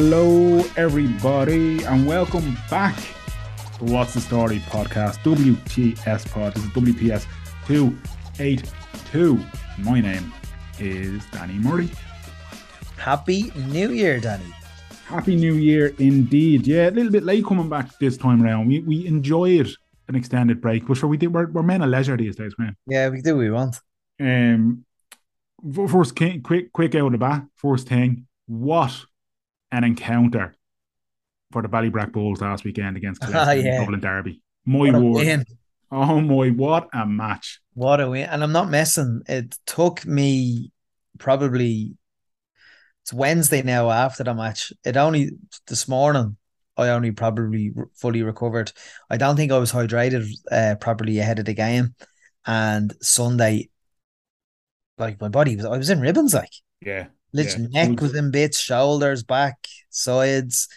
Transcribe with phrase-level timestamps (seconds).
[0.00, 2.94] Hello, everybody, and welcome back
[3.78, 6.54] to What's the Story podcast, WTS Pod.
[6.54, 7.26] This is WTS
[7.66, 9.44] 282.
[9.78, 10.32] My name
[10.78, 11.90] is Danny Murray.
[12.96, 14.44] Happy New Year, Danny.
[15.06, 16.64] Happy New Year indeed.
[16.64, 18.68] Yeah, a little bit late coming back this time around.
[18.68, 19.68] We we enjoyed
[20.06, 21.34] an extended break, but sure we did.
[21.34, 22.76] We're, we're men of leisure these days, man.
[22.86, 23.80] Yeah, we do what we want.
[24.20, 24.84] Um,
[25.88, 27.46] first, quick, quick out of the bat.
[27.56, 28.94] First thing, what
[29.72, 30.54] an encounter
[31.52, 33.80] for the Ballybrack Bulls last weekend against Ah, yeah.
[33.80, 34.42] Dublin Derby.
[34.64, 35.46] My word.
[35.90, 37.60] Oh my, what a match.
[37.72, 38.28] What a win.
[38.28, 39.22] And I'm not messing.
[39.26, 40.70] It took me
[41.18, 41.96] probably
[43.02, 44.72] it's Wednesday now after the match.
[44.84, 45.30] It only
[45.66, 46.36] this morning
[46.76, 48.70] I only probably fully recovered.
[49.08, 51.94] I don't think I was hydrated uh, properly ahead of the game.
[52.46, 53.70] And Sunday,
[54.98, 57.06] like my body was I was in ribbons like Yeah.
[57.32, 57.86] Literally, Yeah.
[57.88, 60.68] neck was in bits, shoulders, back, sides.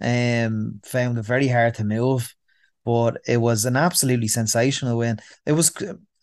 [0.00, 2.34] Um, found it very hard to move,
[2.84, 5.18] but it was an absolutely sensational win.
[5.46, 5.72] It was,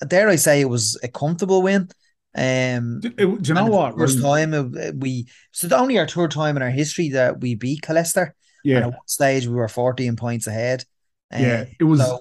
[0.07, 1.89] dare I say, it was a comfortable win.
[2.35, 3.97] Um, Do, do you know and what?
[3.97, 7.55] First time it- we, so the only our third time in our history that we
[7.55, 8.21] beat Killester.
[8.63, 8.77] And Yeah.
[8.79, 10.85] at one stage we were 14 points ahead.
[11.31, 11.61] Yeah.
[11.61, 12.19] Uh, It was, so,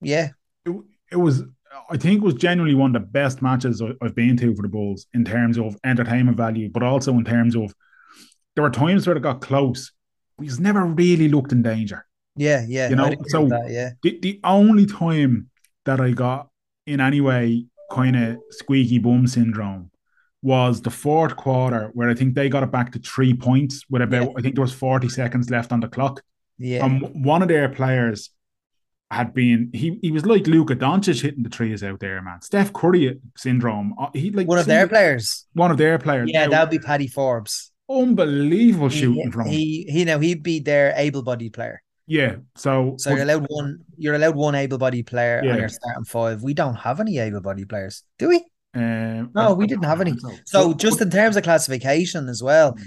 [0.00, 0.30] yeah,
[0.64, 0.74] it,
[1.12, 1.42] it was,
[1.90, 4.68] I think it was genuinely one of the best matches I've been to for the
[4.68, 7.72] Bulls in terms of entertainment value, but also in terms of
[8.54, 9.92] there were times where it got close.
[10.38, 12.06] We just never really looked in danger.
[12.36, 12.88] yeah, yeah.
[12.90, 13.90] You know, so- that, yeah.
[14.02, 15.50] The, the only time
[15.84, 16.48] that I got
[16.86, 19.90] in any way kind of squeaky bum syndrome
[20.42, 24.02] was the fourth quarter where I think they got it back to three points with
[24.02, 24.34] about Yeah.
[24.36, 26.20] I think there was 40 seconds left on the clock.
[26.58, 26.84] Yeah.
[26.84, 28.30] And one of their players
[29.10, 32.40] had been he he was like Luka Doncic hitting the trees out there, man.
[32.42, 33.94] Steph Curry syndrome.
[33.98, 35.46] Uh, He like One of their players.
[35.52, 36.28] one of their players.
[36.32, 37.70] Yeah, that would be Paddy Forbes.
[37.88, 39.52] unbelievable He- shooting from him.
[39.52, 41.80] He, he, know he'd be their able-bodied player.
[42.08, 42.36] Yeah.
[42.56, 43.78] So, So you're allowed one.
[43.96, 45.52] You're allowed one able-bodied player Yeah.
[45.52, 46.42] on your starting five.
[46.42, 48.44] We don't have any able-bodied players, do we?
[48.74, 50.16] um, No, I- we I didn't have any.
[50.18, 52.82] So, So just in terms of classification as well, Mm.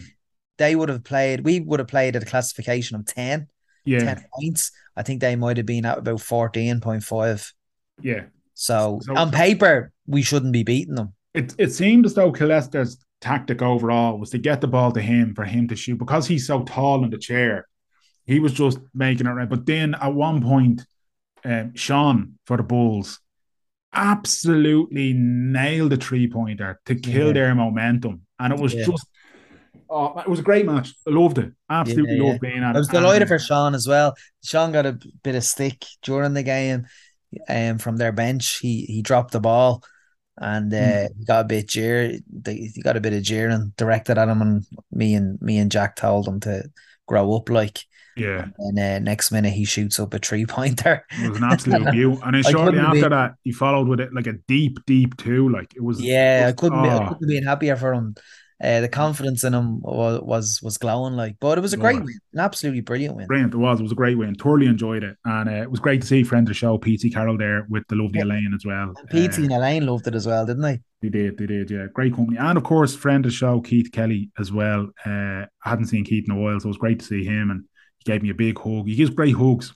[0.57, 1.46] they would have played.
[1.46, 3.47] We would have played at a classification of 10,
[3.89, 4.72] yeah, 10 points.
[4.95, 7.53] I think they might have been at about fourteen point five.
[8.01, 8.25] yeah.
[8.53, 11.13] So, So- on paper, we shouldn't be beating them.
[11.33, 15.33] it, it seemed as though Killester's tactic overall was to get the ball to him
[15.35, 17.67] for him to shoot because he's so tall in the chair.
[18.25, 19.47] He was just making it right.
[19.50, 20.85] But then at one point,
[21.45, 23.19] um, Sean for the Bulls
[23.94, 27.33] absolutely nailed a three pointer to kill Yeah.
[27.33, 28.21] their momentum.
[28.39, 28.85] And it was Yeah.
[28.85, 29.07] just,
[29.89, 30.94] oh, it was a great match.
[31.07, 31.51] I loved it.
[31.69, 32.75] Absolutely Yeah, loved being at it.
[32.75, 34.16] I was And- delighted for Sean as well.
[34.44, 36.85] Sean got a bit of stick during the game,
[37.47, 38.59] um, from their bench.
[38.59, 39.83] He he dropped the ball,
[40.38, 42.19] and uh, he got a bit jeer.
[42.31, 45.72] They he got a bit of jeering directed at him, and me and me and
[45.72, 46.63] Jack told him to
[47.07, 47.50] grow up.
[47.50, 47.79] Like,
[48.16, 51.03] Yeah, and uh, next minute he shoots up a three pointer.
[51.11, 52.19] it was an absolute view.
[52.23, 55.50] And then shortly after be- that, he followed with it like a deep, deep two.
[55.50, 56.01] Like it was.
[56.01, 57.09] Yeah, I it was- couldn't be, I oh.
[57.13, 58.16] couldn't be happier for him.
[58.61, 61.13] Uh, the confidence in him was was, was glowing.
[61.13, 63.25] Like, but it was a great win, an absolutely brilliant win.
[63.27, 63.53] Brilliant.
[63.53, 63.79] It was.
[63.79, 64.35] It was a great win.
[64.35, 65.15] Thoroughly enjoyed it.
[65.23, 67.83] And uh, it was great to see friend of the show, PT Carroll, there with
[67.87, 68.25] the lovely Yeah.
[68.25, 68.93] Elaine as well.
[69.09, 70.81] PT Uh, and Elaine loved it as well, didn't they?
[71.01, 71.37] they did.
[71.37, 71.71] They did.
[71.71, 71.85] Yeah.
[71.93, 72.37] Great company.
[72.37, 74.89] And of course, friend of the show, Keith Kelly as well.
[75.05, 77.51] Uh, I hadn't seen Keith in a while, so it was great to see him.
[77.51, 77.63] And
[77.99, 78.87] he gave me a big hug.
[78.87, 79.73] He gives great hugs.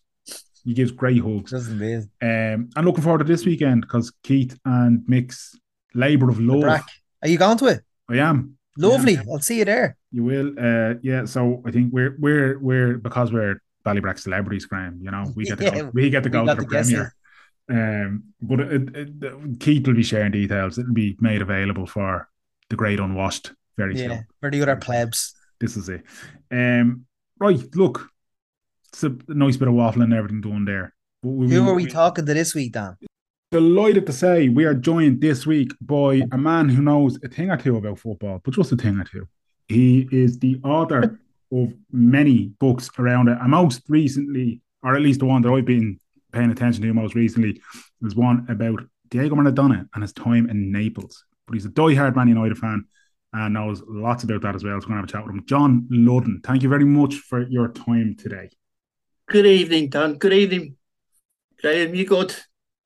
[0.66, 1.52] He gives great hugs.
[1.52, 2.06] Doesn't it?
[2.22, 5.58] Um, I'm looking forward to this weekend because Keith and Mick's
[5.94, 6.82] Labour of Love.
[7.22, 7.82] Are you going to it?
[8.10, 8.58] I am.
[8.78, 9.18] Lovely.
[9.30, 9.96] I'll see you there.
[10.12, 10.54] You will.
[10.58, 11.26] Uh, yeah.
[11.26, 15.00] So I think we're we're we're because we're Ballybrack celebrities, Graham.
[15.02, 17.14] You know, we get to Yeah, go, we get to we go to the premiere.
[17.70, 20.78] Um, but it, it, Keith will be sharing details.
[20.78, 22.28] It'll be made available for
[22.70, 24.28] the great unwashed very Yeah, soon.
[24.42, 25.34] for the other plebs.
[25.60, 26.04] This is it.
[26.52, 27.06] Um,
[27.40, 27.64] right.
[27.76, 28.10] Look,
[28.92, 30.94] it's a nice bit of waffling and everything done there.
[31.22, 32.98] But we, Who are we talking to this week, Dan?
[33.54, 37.52] Delighted to say we are joined this week by a man who knows a thing
[37.52, 39.28] or two about football, but just a thing or two.
[39.68, 41.20] He is the author
[41.52, 45.66] of many books around it, and most recently, or at least the one that I've
[45.66, 46.00] been
[46.32, 47.62] paying attention to most recently,
[48.02, 48.80] is one about
[49.10, 51.24] Diego Maradona and his time in Naples.
[51.46, 52.86] But he's a die-hard Man United fan
[53.34, 54.82] and knows lots about that as well.
[54.82, 55.46] So we're going to have a chat with him.
[55.46, 58.50] John Ludden, thank you very much for your time today.
[59.28, 60.16] Good evening, Dan.
[60.16, 60.76] Good evening.
[61.62, 62.36] Graham, you good?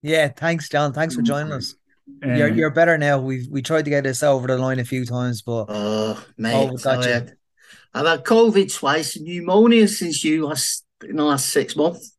[0.02, 0.94] Yeah, thanks, John.
[0.94, 1.76] Thanks for joining us.
[2.24, 3.20] You're Um, you're better now.
[3.20, 6.70] We've we tried to get this over the line a few times, but Oh, mate.
[6.72, 7.14] Oh, got I you.
[7.14, 7.34] had,
[7.94, 12.16] I've had COVID twice and pneumonia since you last in the last six months.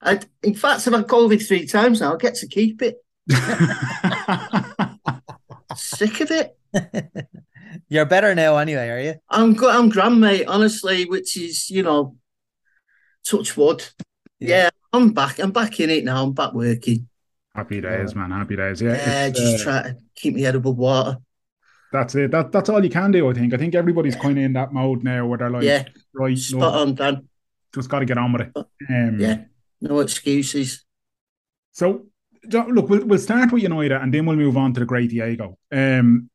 [0.00, 2.14] I, in fact, I've had COVID three times now.
[2.14, 2.96] I get to keep it.
[5.76, 6.56] Sick of it.
[7.88, 9.14] You're better now, anyway, are you?
[9.28, 9.74] I'm good.
[9.74, 10.46] I'm grand, mate.
[10.46, 12.16] Honestly, which is you know,
[13.24, 13.84] touch wood.
[14.38, 14.48] Yeah.
[14.48, 14.70] yeah.
[14.92, 15.38] I'm back.
[15.38, 16.24] I'm back in it now.
[16.24, 17.08] I'm back working.
[17.54, 18.30] Happy days, man.
[18.30, 18.80] Happy days.
[18.80, 18.92] Yeah.
[18.92, 21.18] Yeah, just uh, try to keep my head above water.
[21.92, 22.30] That's it.
[22.30, 23.28] That that's all you can do.
[23.28, 23.52] I think.
[23.52, 25.84] I think everybody's kind of in that mode now where they're like, yeah,
[26.14, 27.28] right, spot look, on, Dan.
[27.74, 28.52] Just got to get on with it.
[28.56, 29.44] Um, yeah,
[29.80, 30.84] no excuses.
[31.72, 32.06] So,
[32.44, 35.58] look, we'll, we'll start with United and then we'll move on to the great Diego.
[35.72, 36.30] Um,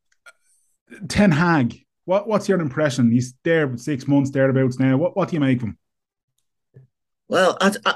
[1.08, 3.12] Ten Hag, what what's your impression?
[3.12, 4.98] He's there six months thereabouts now.
[4.98, 5.78] What what do you make of him?
[7.30, 7.96] Well, I, I,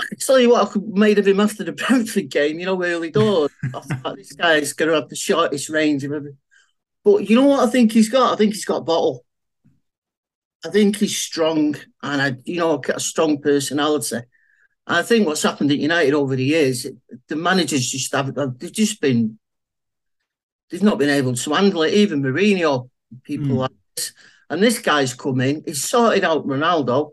[0.00, 2.58] I can tell you what I made of him after the Brentford game.
[2.58, 3.50] You know, early doors.
[3.62, 6.38] I thought this guy's going to have the shortest range of everything.
[7.04, 8.32] But you know what I think he's got?
[8.32, 9.24] I think he's got a bottle.
[10.64, 14.16] I think he's strong and I, you know, a strong personality.
[14.16, 16.86] And I think what's happened at United over the years,
[17.28, 19.38] the managers just have they've just been
[20.70, 21.94] they've not been able to handle it.
[21.94, 22.90] Even Mourinho,
[23.22, 23.58] people mm.
[23.58, 24.12] like this.
[24.50, 27.12] And this guy's come in, he's sorted out Ronaldo,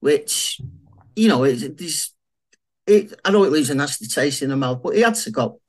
[0.00, 0.60] which,
[1.14, 2.14] you know, it's, it's
[2.86, 5.30] it, I know it leaves a nasty taste in the mouth, but he had to
[5.30, 5.60] go.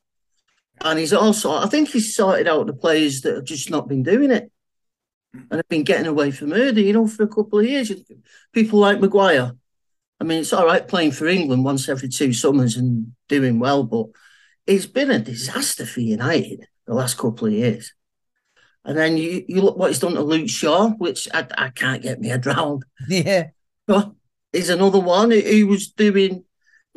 [0.81, 4.03] And he's also, I think he's sorted out the players that have just not been
[4.03, 4.51] doing it
[5.33, 7.91] and have been getting away from murder, you know, for a couple of years.
[8.53, 9.53] People like Maguire.
[10.19, 13.83] I mean, it's all right playing for England once every two summers and doing well,
[13.83, 14.07] but
[14.65, 17.93] it's been a disaster for United the last couple of years.
[18.83, 22.01] And then you, you look what he's done to Luke Shaw, which I, I can't
[22.01, 22.83] get me head around.
[23.07, 23.47] Yeah.
[23.85, 24.11] But
[24.53, 26.45] he's another one who was doing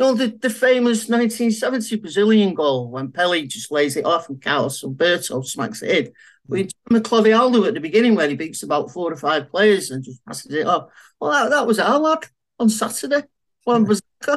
[0.00, 4.82] no, the, the famous 1970 Brazilian goal when Pele just lays it off and Carlos
[4.82, 6.12] Alberto smacks it in.
[6.47, 6.52] Hmm.
[6.91, 10.25] We Clodoaldo at the beginning where he beats about four or five players and just
[10.25, 10.88] passes it off.
[11.20, 12.26] Well, that, that was our lad
[12.58, 13.25] on Saturday.
[13.64, 14.37] One was hmm.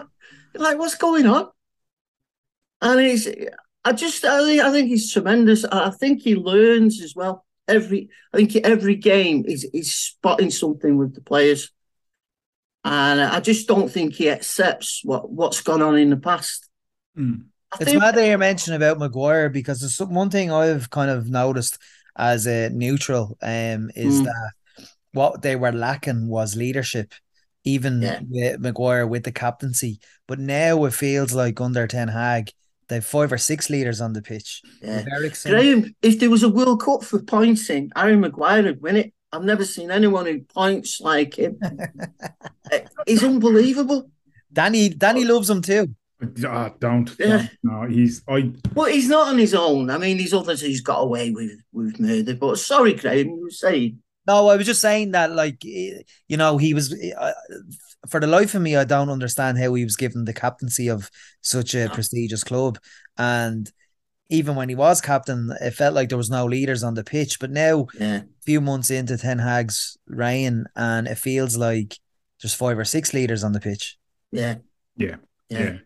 [0.56, 1.48] like, what's going on?
[2.82, 3.30] And he's,
[3.86, 5.64] I just, I think, I think he's tremendous.
[5.64, 7.46] I think he learns as well.
[7.70, 11.72] Every, I think every game is is spotting something with the players.
[12.86, 16.70] And I just don't think he accepts what, what's gone on in the past.
[17.18, 17.46] Mm.
[17.80, 21.30] It's think- mad that you mentioned about Maguire because there's one thing I've kind of
[21.30, 21.78] noticed
[22.16, 24.26] as a neutral um, is mm.
[24.26, 27.14] that what they were lacking was leadership,
[27.64, 28.20] even yeah.
[28.28, 30.00] with Maguire with the captaincy.
[30.28, 32.52] But now it feels like under Ten Hag,
[32.90, 34.62] they've five or six leaders on the pitch.
[34.82, 35.06] Yeah.
[35.46, 39.14] Graham, if there was a World Cup for pointing, Aaron Maguire would win it.
[39.34, 41.60] I've never seen anyone who points like him.
[43.08, 44.12] he's unbelievable.
[44.52, 45.96] Danny, Danny loves him too.
[46.48, 47.14] Uh, don't.
[47.20, 47.48] Yeah.
[47.64, 48.54] No, he's I.
[48.76, 49.90] Well, he's not on his own.
[49.90, 52.36] I mean, these others he's got away with with murder.
[52.36, 54.00] But sorry, Graham, you were saying.
[54.26, 56.94] No, I was just saying that, like, you know, he was.
[56.94, 57.34] Uh,
[58.08, 61.10] for the life of me, I don't understand how he was given the captaincy of
[61.42, 62.78] such a prestigious club,
[63.18, 63.70] and
[64.30, 67.40] even when he was captain, it felt like there was no leaders on the pitch.
[67.40, 68.22] But now, yeah.
[68.44, 71.98] A few months into Ten Hag's reign, and it feels like
[72.42, 73.98] there's five or six leaders on the pitch.
[74.32, 74.56] Yeah.
[74.98, 75.16] Yeah.
[75.50, 75.60] Yeah.
[75.60, 75.78] yeah.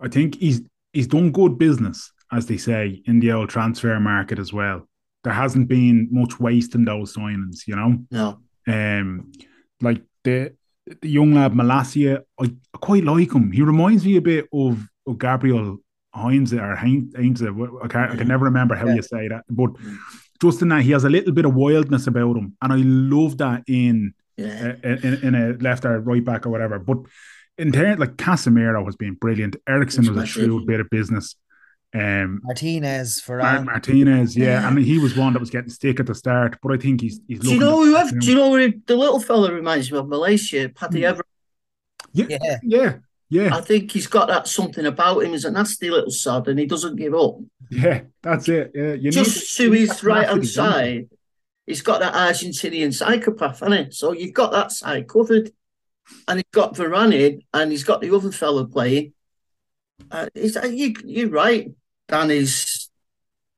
[0.00, 0.62] I think he's
[0.92, 4.88] he's done good business, as they say, in the old transfer market as well.
[5.24, 7.98] There hasn't been much waste in those signings, you know?
[8.10, 8.38] No.
[8.66, 9.32] Um
[9.80, 10.54] like the
[10.86, 13.52] the young lad Malacia, I, I quite like him.
[13.52, 15.78] He reminds me a bit of, of Gabriel
[16.14, 18.94] Heinz or Heinz, Heinz I, can I can never remember how yeah.
[18.94, 19.98] you say that, but mm.
[20.42, 23.38] Just in that he has a little bit of wildness about him, and I love
[23.38, 24.74] that in yeah.
[24.84, 26.80] uh, in, in a left or right back or whatever.
[26.80, 26.98] But
[27.58, 29.56] in terms like Casemiro has been brilliant.
[29.68, 31.36] Eriksen was a shrewd bit of business.
[31.94, 34.62] Um, Martinez for Mar- Martinez, yeah.
[34.62, 34.66] yeah.
[34.66, 37.02] I mean he was one that was getting stick at the start, but I think
[37.02, 37.38] he's he's.
[37.40, 37.94] Do you know who?
[37.94, 41.08] Have, do you know who the little fella reminds me of Malacia, Patrice mm.
[41.08, 41.26] Everett?
[42.14, 42.92] Yeah, yeah, yeah,
[43.32, 43.56] yeah.
[43.56, 45.30] I think he's got that something about him.
[45.30, 47.36] He's a nasty little sod, and he doesn't give up.
[47.70, 48.72] Yeah, that's it.
[48.74, 51.08] Yeah, you just to his right hand side,
[51.64, 53.90] he's got that Argentinian psychopath, hasn't he?
[53.92, 55.50] So you've got that side covered,
[56.28, 59.14] and he's got Varane, and he's got the other fella playing.
[60.10, 61.70] Uh, is that, you, you're right,
[62.08, 62.30] Dan.
[62.30, 62.90] Is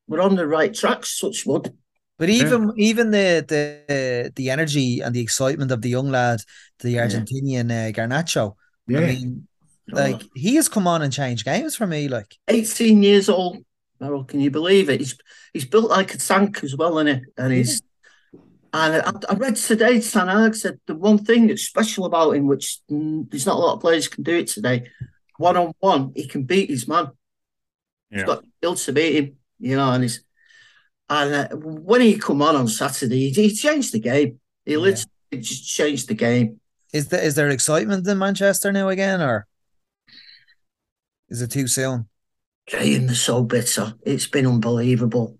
[0.07, 1.77] we're on the right track, such wood.
[2.17, 2.73] But even yeah.
[2.77, 6.43] even the the the energy and the excitement of the young lad,
[6.79, 7.89] the Argentinian yeah.
[7.89, 8.55] uh, Garnacho.
[8.87, 9.01] Yeah.
[9.01, 9.49] I mean,
[9.89, 12.09] like he has come on and changed games for me.
[12.09, 13.65] Like 18 years old.
[14.01, 15.01] Merrill, can you believe it?
[15.01, 15.17] He's
[15.53, 17.25] he's built like a tank as well, isn't he?
[17.39, 17.81] And he's
[18.33, 18.41] yeah.
[18.73, 22.47] and I, I, read today Ten Hag said the one thing that's special about him,
[22.47, 24.91] which mm, there's not a lot of players can do it today,
[25.37, 27.11] one on one, he can beat his man.
[28.11, 28.19] Yeah.
[28.19, 30.25] He's got skill to beat him, you know, and he's
[31.09, 34.41] and uh, when he come on on Saturday, he, he changed the game.
[34.65, 34.79] He yeah.
[34.79, 36.61] literally just changed the game.
[36.93, 39.47] Is there is there excitement in Manchester now again, or?
[41.35, 42.07] Is it too soon?
[42.71, 43.95] Graham, they're so bitter.
[44.07, 45.37] It's been unbelievable.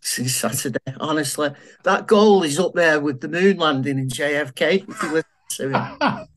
[0.00, 0.80] since Saturday.
[0.98, 1.50] Honestly,
[1.84, 4.88] that goal is up there with the moon landing in JFK.
[4.88, 6.28] If you listen to it,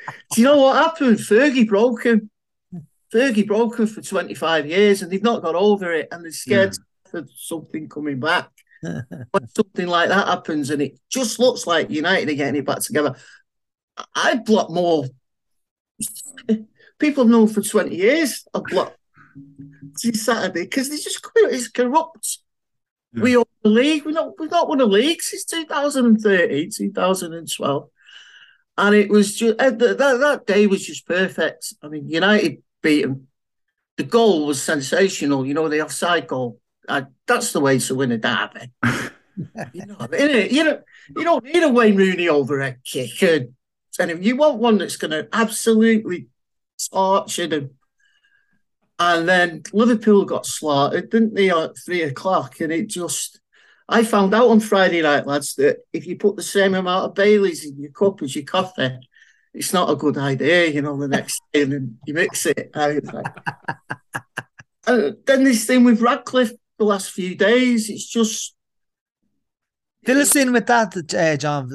[0.32, 1.18] do you know what happened?
[1.18, 2.30] Fergie broke him.
[3.12, 6.74] Fergie broke him for 25 years, and they've not got over it, and they're scared
[7.12, 7.20] yeah.
[7.20, 8.48] of something coming back.
[8.80, 12.80] when something like that happens, and it just looks like United are getting it back
[12.80, 13.14] together,
[14.14, 15.04] I'd block more.
[16.98, 18.46] People have known for 20 years.
[18.54, 18.96] I'd block
[19.96, 22.38] Saturday because they just it's corrupt.
[23.12, 23.22] Yeah.
[23.22, 24.04] We won the league.
[24.04, 27.88] We not we've not won a league since 2013, 2012.
[28.78, 31.74] And it was just uh, that, that day was just perfect.
[31.82, 33.28] I mean, United beat them.
[33.96, 35.46] The goal was sensational.
[35.46, 36.60] You know, the offside goal.
[36.88, 38.70] Uh, that's the way to win a derby.
[39.72, 40.82] you know, I mean, you know,
[41.16, 43.46] you don't need a Wayne Rooney overhead kick, uh,
[43.98, 46.28] and, and you want one that's going to absolutely
[46.92, 47.70] torture them
[48.98, 52.60] and then Liverpool got slaughtered, didn't they, at three o'clock?
[52.60, 53.40] And it just,
[53.88, 57.14] I found out on Friday night, lads, that if you put the same amount of
[57.14, 58.98] Baileys in your cup as your coffee,
[59.52, 62.70] it's not a good idea, you know, the next day, and you mix it.
[62.74, 63.02] and
[65.26, 68.54] then this thing with Radcliffe the last few days, it's just.
[70.04, 71.68] Fill us in with that, uh, John.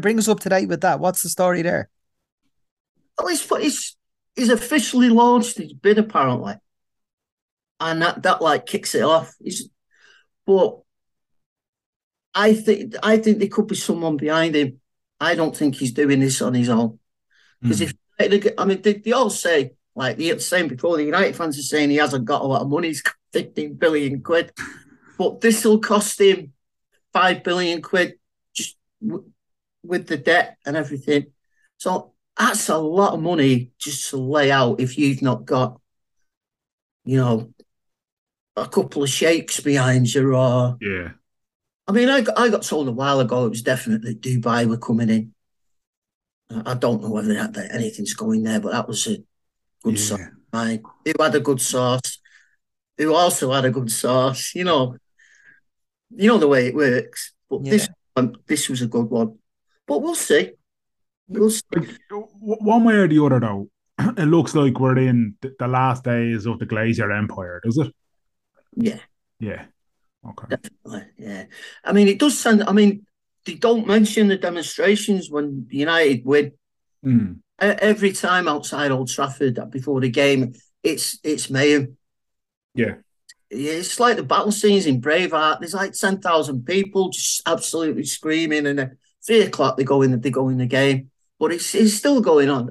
[0.00, 1.00] Bring us up to date with that.
[1.00, 1.90] What's the story there?
[3.18, 3.96] Well, it's, it's,
[4.36, 6.54] he's officially launched his bid, apparently
[7.82, 9.34] and that that like kicks it off.
[9.42, 9.68] He's,
[10.46, 10.78] but
[12.34, 14.80] I think I think there could be someone behind him.
[15.20, 16.98] I don't think he's doing this on his own
[17.60, 17.92] because mm.
[18.20, 21.62] if I mean they, they, all say like the same before the United fans are
[21.62, 22.88] saying he hasn't got a lot of money.
[22.88, 24.52] He's got fifteen billion quid,
[25.18, 26.52] but this will cost him
[27.12, 28.14] five billion quid
[28.54, 29.30] just w-
[29.82, 31.26] with the debt and everything.
[31.76, 35.80] So that's a lot of money just to lay out if you've not got,
[37.04, 37.52] you know,
[38.56, 41.10] a couple of shakes behind you, or yeah.
[41.86, 44.78] I mean, I got, I got told a while ago it was definitely Dubai were
[44.78, 45.34] coming in.
[46.66, 49.16] I don't know whether that, that anything's going there, but that was a
[49.82, 50.04] good yeah.
[50.04, 50.28] source.
[50.52, 50.82] Right?
[51.04, 52.20] Who had a good source?
[52.98, 54.54] Who also had a good source?
[54.54, 54.96] You know,
[56.14, 57.32] you know the way it works.
[57.48, 57.70] But yeah.
[57.70, 59.38] this one, this was a good one.
[59.86, 60.52] But we'll see.
[61.32, 61.52] We'll.
[62.40, 63.68] One way or the other, though,
[64.16, 67.92] it looks like we're in the last days of the Glazer Empire, does it?
[68.76, 69.00] Yeah.
[69.38, 69.64] Yeah.
[70.28, 70.46] Okay.
[70.50, 71.10] Definitely.
[71.18, 71.44] Yeah.
[71.84, 72.64] I mean, it does sound.
[72.64, 73.06] I mean,
[73.44, 76.52] they don't mention the demonstrations when United win.
[77.04, 77.38] Mm.
[77.58, 81.96] Every time outside Old Trafford before the game, it's it's mayhem.
[82.74, 82.96] Yeah.
[83.50, 85.60] It's like the battle scenes in Braveheart.
[85.60, 88.92] There's like ten thousand people just absolutely screaming, and at
[89.24, 90.20] three o'clock they go in.
[90.20, 91.10] They go in the game,
[91.42, 92.70] but it's it's still going on.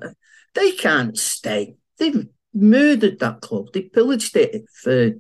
[0.56, 1.76] They can't stay.
[1.98, 3.74] They've murdered that club.
[3.74, 5.12] They pillaged it for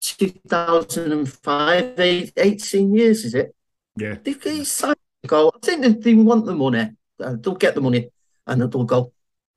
[0.00, 3.54] 2005, 18 years, is it?
[3.96, 4.16] Yeah.
[4.20, 4.96] They, they signed
[5.28, 5.52] go.
[5.54, 6.90] I think they want the money.
[7.20, 8.10] Uh, they'll get the money
[8.48, 9.12] and they'll go,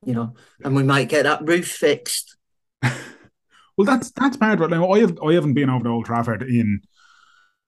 [0.06, 2.38] you know, and we might get that roof fixed.
[2.84, 4.60] well, that's that's bad.
[4.60, 6.82] Right now, I have I haven't been over to Old Trafford in,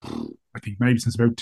[0.04, 1.38] I think maybe since about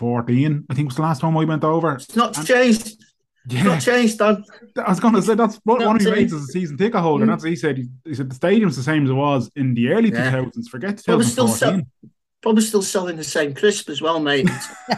[0.00, 0.66] 2014.
[0.68, 1.94] I think was the last time I went over.
[1.94, 3.02] It's not and, changed.
[3.48, 3.62] Yeah.
[3.62, 4.44] Not changed, Dan.
[4.76, 7.00] I was going to say that's what one of your mates is a season ticket
[7.00, 7.24] holder.
[7.24, 7.28] Mm.
[7.28, 7.78] That's what he said.
[7.78, 10.68] He, he, said the stadium's the same as it was in the early two thousands.
[10.68, 11.04] Forget 2014.
[11.06, 11.80] Probably still, sell,
[12.42, 14.48] probably still selling the same crisp as well, mate.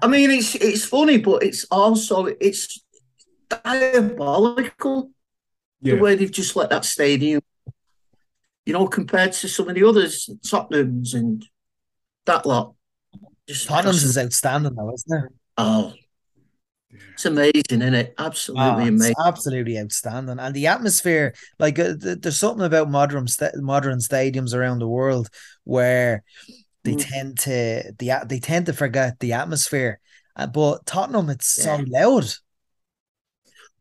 [0.00, 2.84] I mean, it's it's funny, but it's also it's
[3.48, 5.10] diabolical
[5.80, 5.94] yeah.
[5.94, 7.40] the way they've just let that stadium.
[8.66, 11.44] You know, compared to some of the others, Tottenham's and
[12.26, 12.74] that lot.
[13.48, 15.32] Just Tottenham's is outstanding, though, isn't it?
[15.56, 15.94] Oh,
[16.90, 18.14] it's amazing, isn't it?
[18.18, 19.14] Absolutely oh, amazing.
[19.24, 20.38] Absolutely outstanding.
[20.38, 24.88] And the atmosphere, like uh, th- there's something about modern st- modern stadiums around the
[24.88, 25.28] world
[25.64, 26.22] where
[26.84, 27.06] they mm.
[27.08, 30.00] tend to the they tend to forget the atmosphere.
[30.36, 31.76] Uh, but Tottenham, it's yeah.
[31.76, 32.26] so loud.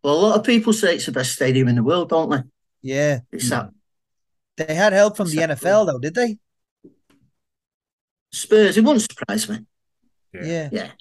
[0.04, 2.42] Well, a lot of people say it's the best stadium in the world, don't they?
[2.82, 3.70] Yeah, it's that.
[4.58, 6.38] They had help from the NFL, though, did they?
[8.38, 8.78] Spurs.
[8.78, 9.60] It wouldn't surprise me.
[10.34, 10.70] Yeah.
[10.72, 10.92] Yeah.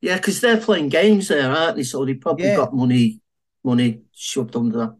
[0.00, 1.84] Yeah, because they're playing games there, aren't they?
[1.84, 2.56] So they probably yeah.
[2.56, 3.20] got money,
[3.62, 4.96] money shoved under that.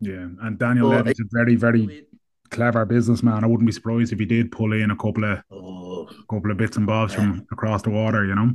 [0.00, 2.06] Yeah, and Daniel but Levy's a very, very
[2.50, 3.44] clever businessman.
[3.44, 6.56] I wouldn't be surprised if he did pull in a couple of, oh, couple of
[6.56, 7.20] bits and bobs yeah.
[7.20, 8.26] from across the water.
[8.26, 8.52] You know,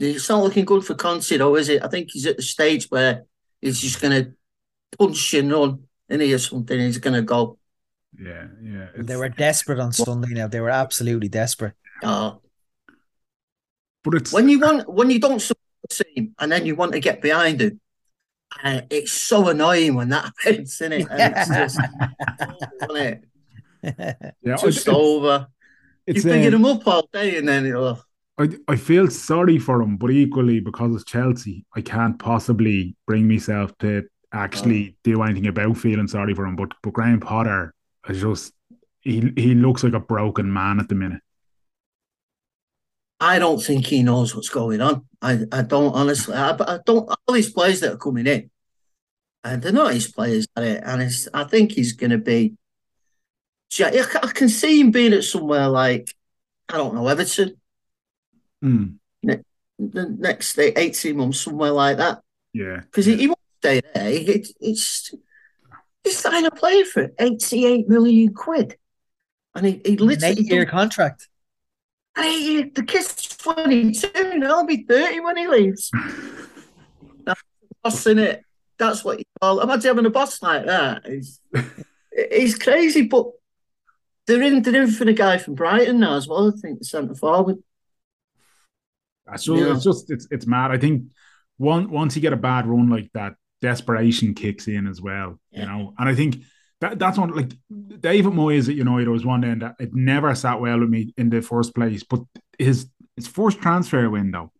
[0.00, 1.84] it's not looking good for Conte, though, is it?
[1.84, 3.24] I think he's at the stage where
[3.60, 4.32] he's just going to
[4.98, 6.78] punch and run, and he or something.
[6.78, 7.58] He's going to go.
[8.18, 8.86] Yeah, yeah.
[8.96, 10.34] They were desperate on Sunday.
[10.34, 11.74] Now they were absolutely desperate.
[12.02, 12.40] Oh,
[14.02, 16.92] but it's when you want when you don't support the team and then you want
[16.92, 17.76] to get behind it.
[18.62, 21.08] Uh, it's so annoying when that happens, isn't it?
[21.10, 21.80] And it's just,
[22.90, 23.24] it?
[24.42, 25.48] Yeah, just I- over.
[26.06, 27.98] You're it's, picking um, him up all day, and then oh,
[28.38, 33.26] I, I feel sorry for him, but equally because it's Chelsea, I can't possibly bring
[33.26, 36.56] myself to actually do anything about feeling sorry for him.
[36.56, 37.73] But but Graham Potter
[38.08, 38.52] is just
[39.00, 41.20] he he looks like a broken man at the minute.
[43.20, 45.06] I don't think he knows what's going on.
[45.22, 46.34] I, I don't honestly.
[46.34, 47.08] I, I don't.
[47.08, 48.50] All these players that are coming in,
[49.42, 50.78] and they're not his players, are they?
[50.78, 52.54] and it's, I think he's going to be.
[53.80, 56.14] I can see him being at somewhere like
[56.68, 57.56] I don't know Everton
[58.62, 62.20] Mm, the next uh, eighteen months, somewhere like that.
[62.52, 64.08] yeah, because he, he won't stay there.
[64.08, 65.14] It, it's
[66.04, 68.76] he's signed a player for eighty-eight million quid,
[69.54, 71.28] and he, he An literally eight-year contract.
[72.16, 75.90] and he, the kid's twenty-two, and he'll be thirty when he leaves.
[77.24, 77.42] That's
[77.82, 78.42] boss in it.
[78.78, 79.60] That's what you call.
[79.60, 81.06] Imagine having a boss like that.
[81.06, 81.40] He's,
[82.32, 83.26] he's crazy, but
[84.26, 84.62] they're in.
[84.62, 86.48] They're in for the guy from Brighton now as well.
[86.48, 87.56] I think the centre forward.
[89.26, 89.74] That's just, Yeah.
[89.74, 90.70] it's just it's it's mad.
[90.70, 91.04] I think
[91.56, 93.34] one once you get a bad run like that,
[93.70, 95.30] desperation kicks in as well.
[95.58, 96.32] You know, and I think
[96.80, 97.52] that that's one like
[98.00, 101.30] David Moyes at United was one end that it never sat well with me in
[101.30, 102.20] the first place, but
[102.58, 102.76] his
[103.16, 104.52] his first transfer window,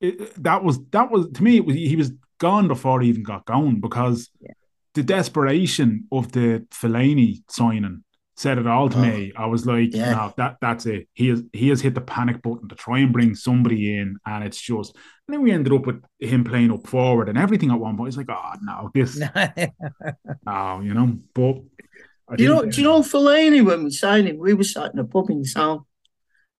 [0.00, 3.22] it, that was that was to me it was, he was gone before he even
[3.32, 4.54] got going because Yeah.
[4.94, 6.46] the desperation of the
[6.78, 8.04] Fellaini signing
[8.38, 9.02] said it all to Oh.
[9.02, 9.32] me.
[9.36, 10.12] I was like, Yeah.
[10.12, 11.08] no, that that's it.
[11.12, 14.44] He has he has hit the panic button to try and bring somebody in, and
[14.44, 14.94] it's just.
[15.26, 18.08] And then we ended up with him playing up forward and everything at one point.
[18.08, 19.20] It's like, oh no, this,
[20.46, 21.18] oh, you know.
[21.34, 22.64] But you know?
[22.64, 24.38] Do you know Fellaini when we signed him?
[24.38, 25.84] We were sat in a pub in town,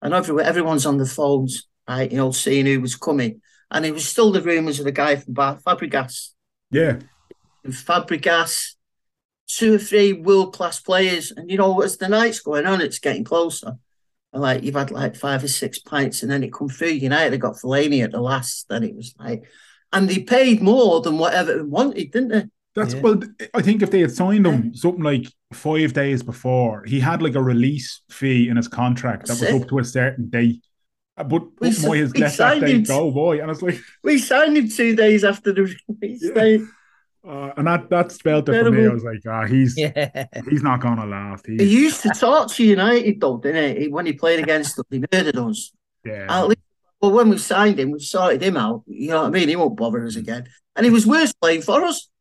[0.03, 2.11] and everywhere everyone's on the phones, right?
[2.11, 5.17] You know, seeing who was coming, and it was still the rumours of the guy
[5.17, 6.31] from Bar- Fabregas.
[6.71, 6.99] Yeah,
[7.67, 8.75] Fabregas,
[9.49, 12.99] two or three world class players, and you know, as the night's going on, it's
[12.99, 13.75] getting closer.
[14.33, 16.89] And like you've had like five or six pints, and then it come through.
[16.89, 18.69] United have got Fellaini at the last.
[18.69, 19.45] Then it was like,
[19.93, 22.45] and they paid more than what Everton wanted, didn't they?
[22.75, 23.01] that's Yeah.
[23.01, 23.21] well.
[23.55, 27.35] I think if they had signed him something like five days before, he had like
[27.35, 29.55] a release fee in his contract that was it.
[29.63, 30.63] up to a certain date.
[31.17, 33.63] Uh, But, but We s- Moyes we let that signed him- go, boy, and it's
[33.63, 36.35] like, We signed him two days after the release Yeah.
[36.35, 36.61] date.
[37.27, 38.87] Uh, and that that spelled it for me.
[38.87, 40.27] I was like, ah, he's yeah.
[40.49, 41.47] he's not gonna last.
[41.47, 43.89] He used to talk to United though, didn't he?
[43.89, 45.73] When he played against us, he murdered us.
[46.05, 46.61] yeah, At least,
[47.01, 48.83] well, when we signed him, we sorted him out.
[48.87, 49.49] You know what I mean?
[49.49, 50.49] He won't bother us again.
[50.77, 52.09] And he was worse playing for us.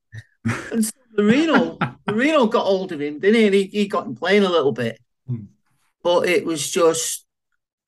[0.71, 3.45] And so Mourinho, Mourinho got hold of him, didn't he?
[3.47, 4.97] And he, he got him playing a little bit.
[5.27, 5.45] Hmm.
[6.01, 7.25] But it was just.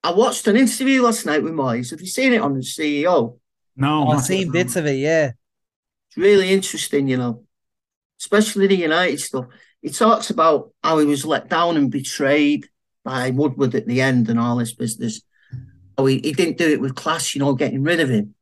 [0.03, 1.91] I watched an interview last night with Moyes.
[1.91, 3.37] Have you seen it on the CEO?
[3.75, 5.31] no, I've seen bits of it, yeah.
[6.09, 7.45] It's really interesting, you know,
[8.19, 9.45] especially the United stuff.
[9.81, 12.67] He talks about how he was let down and betrayed
[13.03, 15.21] by Woodward at the end and all this business.
[15.97, 18.35] Oh, he, he didn't do it with class, you know, getting rid of him.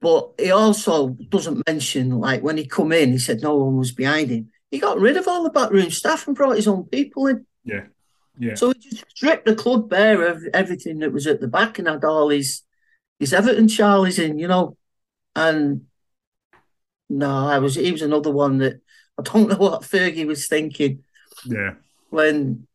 [0.00, 3.92] But he also doesn't mention, like, when he come in, he said no one was
[3.92, 4.50] behind him.
[4.70, 7.46] He got rid of all the backroom staff and brought his own people in.
[7.64, 7.84] yeah,
[8.38, 8.54] yeah.
[8.54, 11.88] So he just stripped the club bare of everything that was at the back and
[11.88, 12.62] had all his
[13.18, 14.76] his Everton Charlies in, you know.
[15.36, 15.86] And
[17.08, 18.80] no, I was he was another one that
[19.18, 21.04] I don't know what Fergie was thinking
[21.44, 21.74] yeah.
[22.10, 22.66] when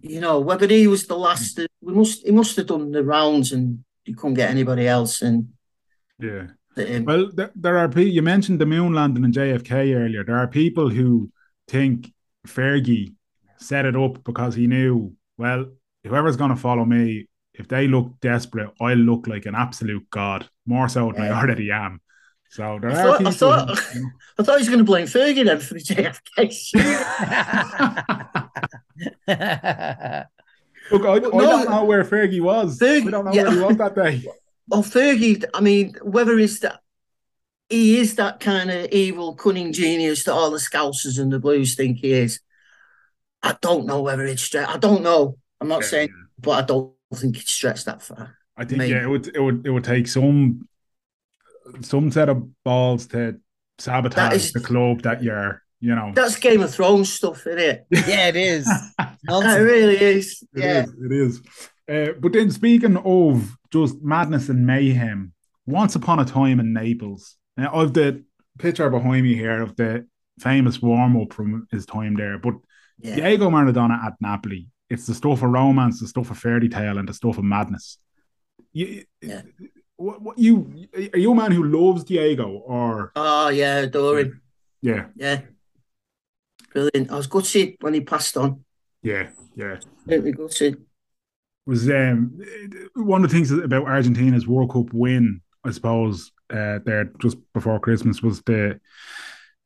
[0.00, 1.60] you know whether he was the last.
[1.80, 5.48] We must he must have done the rounds and you couldn't get anybody else and.
[6.18, 6.48] Yeah.
[6.76, 10.24] Well, there, there are people, you mentioned the moon landing and JFK earlier.
[10.24, 11.30] There are people who
[11.68, 12.10] think
[12.46, 13.14] Fergie
[13.58, 15.66] set it up because he knew, well,
[16.04, 20.48] whoever's going to follow me, if they look desperate, I'll look like an absolute god,
[20.64, 22.00] more so than I already am.
[22.52, 24.10] So there I are thought- I thought- who- you know.
[24.38, 26.72] I thought he was going to blame Fergie then for the JFK.
[30.90, 32.78] Look, I, I No, don't know where Fergie was.
[32.78, 33.44] Fergie- I don't know yeah.
[33.44, 34.22] where he was that day.
[34.68, 36.78] Well, Fergie, I mean, whether it's that
[37.68, 41.74] he is that kind of evil, cunning genius that all the Scousers and the Blues
[41.74, 42.38] think he is,
[43.42, 44.70] I don't know whether it's stretched.
[44.70, 45.36] I don't know.
[45.60, 48.36] I'm not Yeah, saying, but I don't think it's stretched that far.
[48.56, 48.92] I think Maybe.
[48.94, 50.66] yeah, it would it would it would take some
[51.80, 53.38] some set of balls to
[53.78, 56.12] sabotage That is- the club that you're, you know.
[56.14, 57.86] That's Game of Thrones stuff, isn't it?
[57.90, 58.68] yeah, it is.
[59.24, 60.42] It really is.
[60.54, 60.82] It yeah.
[60.82, 61.42] is, It is.
[61.88, 65.32] Uh, but then, speaking of just madness and mayhem,
[65.66, 68.24] once upon a time in Naples, now I've the
[68.58, 70.06] picture behind me here of the
[70.40, 72.36] famous warm up from his time there.
[72.38, 72.54] But
[72.98, 73.14] Yeah.
[73.16, 77.08] Diego Maradona at Napoli, it's the stuff of romance, the stuff of fairy tale, and
[77.08, 77.98] the stuff of madness.
[78.72, 79.42] You, Yeah.
[80.02, 84.42] What, what you are you a man who loves Diego or Oh, yeah, adore him.
[84.80, 85.06] yeah?
[85.16, 85.40] Yeah.
[86.72, 87.10] brilliant.
[87.10, 88.64] I was gutted when he passed on.
[89.02, 89.76] Yeah, yeah.
[90.06, 90.82] Absolutely gutted.
[91.66, 92.38] Was um
[92.94, 97.78] one of the things about Argentina's World Cup win, I suppose, uh, there just before
[97.78, 98.80] Christmas was the,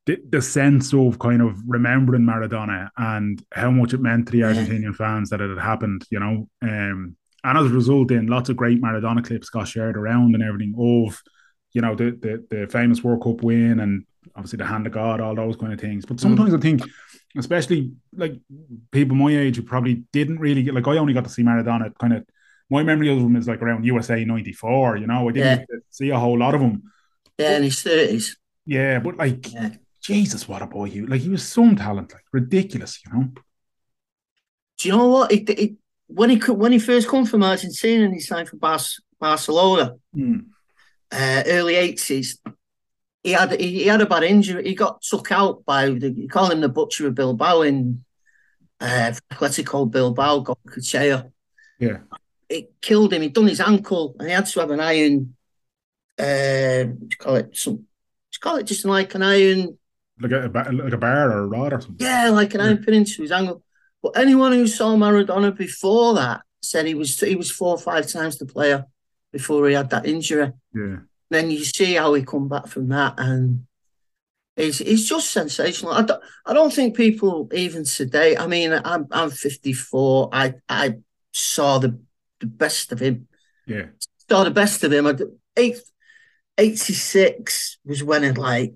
[0.05, 4.41] the the sense of kind of remembering Maradona and how much it meant to the
[4.43, 6.49] Argentinian fans that it had happened, you know.
[6.61, 7.17] Um,
[7.47, 10.75] and as a result, in lots of great Maradona clips got shared around and everything
[10.77, 11.23] of,
[11.73, 14.05] you know, the the, the famous World Cup win and
[14.35, 16.05] obviously the hand of God, all those kind of things.
[16.05, 16.59] But sometimes mm.
[16.59, 16.83] I think,
[17.39, 18.35] especially like
[18.91, 21.97] people my age who probably didn't really get like I only got to see Maradona
[21.99, 22.27] kind of
[22.69, 24.97] my memory of him is like around USA '94.
[24.97, 25.77] You know, I didn't yeah.
[25.91, 26.83] see a whole lot of him.
[27.39, 28.37] Yeah, in his thirties.
[28.65, 29.71] Yeah, but like, yeah.
[30.03, 31.21] Jesus, what a boy he like.
[31.21, 33.01] He was some talent, like ridiculous.
[33.05, 33.29] You know.
[34.79, 35.33] Do you know what?
[35.33, 38.79] It, it, when he when he first come from Argentina and he signed for Bar-
[39.19, 40.45] Barcelona, mm.
[41.11, 42.39] uh, early eighties,
[43.23, 44.69] he had he, he, had a bad injury.
[44.69, 48.05] He got took out by the you call him the butcher of Bilbao in
[48.81, 51.33] uh, Atletico Bilbao, got Cuchillo.
[51.79, 51.99] Yeah,
[52.49, 53.23] it killed him.
[53.23, 55.35] He'd done his ankle, and he had to have an iron.
[56.19, 57.57] Uh, call it?
[57.57, 59.77] Some, you call it just like an iron,
[60.21, 62.07] like a like a bar or a rod or something.
[62.07, 63.63] Yeah, like an iron pin into his ankle.
[64.07, 68.07] But anyone who saw Maradona before that said he was he was four or five
[68.07, 68.85] times the player
[69.33, 70.53] before he had that injury.
[70.73, 70.99] Yeah.
[71.31, 73.67] Then you see how he come back from that, and
[74.57, 75.93] it's it's just sensational.
[75.93, 78.37] I don't I don't think people even today.
[78.37, 80.29] I mean, I'm I'm 54.
[80.33, 80.97] I I
[81.33, 81.99] saw the
[82.39, 83.27] the best of him.
[83.67, 83.87] Yeah.
[84.31, 85.07] Saw the best of him.
[85.09, 85.17] I,
[85.57, 85.79] eight,
[86.59, 88.75] 86 was when it like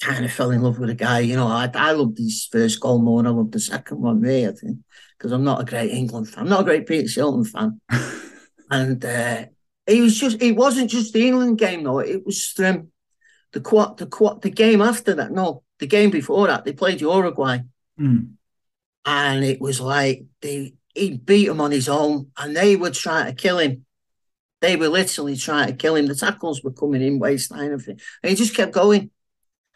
[0.00, 1.20] kind of fell in love with the guy.
[1.20, 4.20] You know, I, I loved his first goal more than I loved the second one,
[4.20, 4.78] me, I think,
[5.16, 6.44] because I'm not a great England fan.
[6.44, 7.80] I'm not a great Peter Shilton fan.
[8.70, 9.46] and uh,
[9.86, 12.00] he was just, it wasn't just the England game, though.
[12.00, 12.88] It was um,
[13.52, 15.32] the, quad, the, quad, the game after that.
[15.32, 17.58] No, the game before that, they played Uruguay.
[17.98, 18.32] Mm.
[19.04, 23.26] And it was like, they, he beat him on his own and they were trying
[23.26, 23.84] to kill him.
[24.60, 26.06] They were literally trying to kill him.
[26.06, 29.10] The tackles were coming in waistline and he just kept going.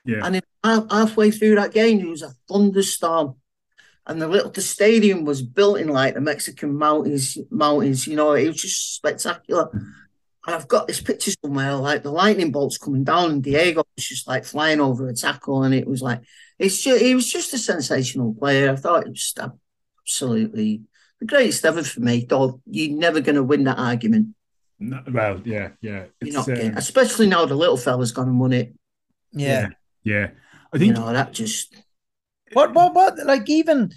[0.04, 0.24] Yeah.
[0.24, 3.36] And halfway through that game, there was a thunderstorm.
[4.06, 8.32] And the little the stadium was built in like the Mexican mountains, mountains, you know,
[8.32, 9.68] it was just spectacular.
[9.72, 14.04] And I've got this picture somewhere, like the lightning bolts coming down, and Diego was
[14.06, 16.22] just like flying over a tackle, and it was like
[16.58, 18.72] it's just he was just a sensational player.
[18.72, 19.34] I thought it was
[20.06, 20.82] absolutely
[21.20, 22.24] the greatest ever for me.
[22.28, 24.34] Though you're never going to win that argument.
[24.78, 26.06] No, well, yeah, yeah.
[26.22, 28.74] You're not getting, um, especially now the little fella's gone and won it.
[29.32, 29.60] Yeah.
[29.60, 29.68] yeah,
[30.02, 30.30] yeah.
[30.72, 31.74] I think you know that just
[32.52, 33.18] what, what, what?
[33.24, 33.90] Like even,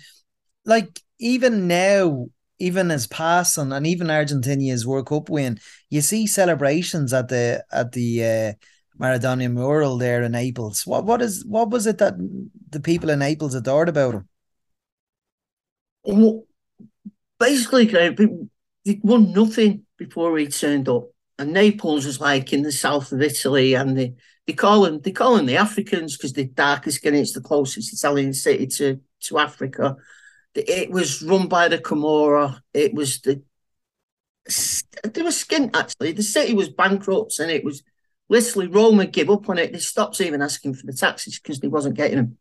[0.66, 2.28] like even now,
[2.60, 7.92] even as passing and even Argentina's World Cup win, you see celebrations at the at
[7.92, 8.54] the uh,
[9.00, 10.86] Maradona mural there in Naples.
[10.86, 12.16] What what is what was it that
[12.70, 14.30] the people in Naples adored about him?
[16.04, 16.44] Well,
[17.40, 17.88] basically,
[18.84, 21.10] he won nothing before he turned up.
[21.40, 24.14] And Naples was like in the south of Italy, and they,
[24.48, 26.48] they call them they call them the Africans because they're
[26.92, 27.16] skin.
[27.16, 29.96] It's the closest Italian city to to Africa.
[30.56, 32.60] It was run by the Camorra.
[32.74, 33.42] It was the
[34.46, 36.12] they were skint actually.
[36.12, 37.84] The city was bankrupt, and it was
[38.30, 39.72] literally Roma give up on it.
[39.72, 42.38] They stopped even asking for the taxes because they wasn't getting them.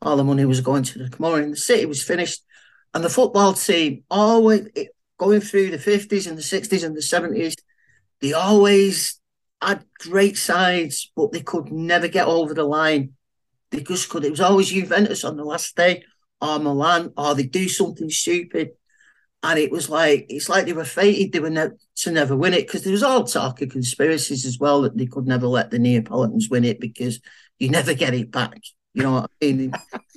[0.00, 2.42] All the money was going to the Camorra, and the city was finished.
[2.94, 4.68] And the football team always
[5.18, 7.54] going through the 50s and the 60s and the 70s,
[8.20, 9.20] they always
[9.62, 13.14] had great sides, but they could never get over the line.
[13.70, 14.24] They just could.
[14.24, 16.04] It was always Juventus on the last day,
[16.40, 18.70] or Milan, or they do something stupid.
[19.44, 22.54] And it was like it's like they were fated they were ne- to never win
[22.54, 25.70] it because there was all talk of conspiracies as well that they could never let
[25.70, 27.20] the Neapolitans win it because
[27.58, 28.60] you never get it back.
[28.94, 29.72] You know what I mean?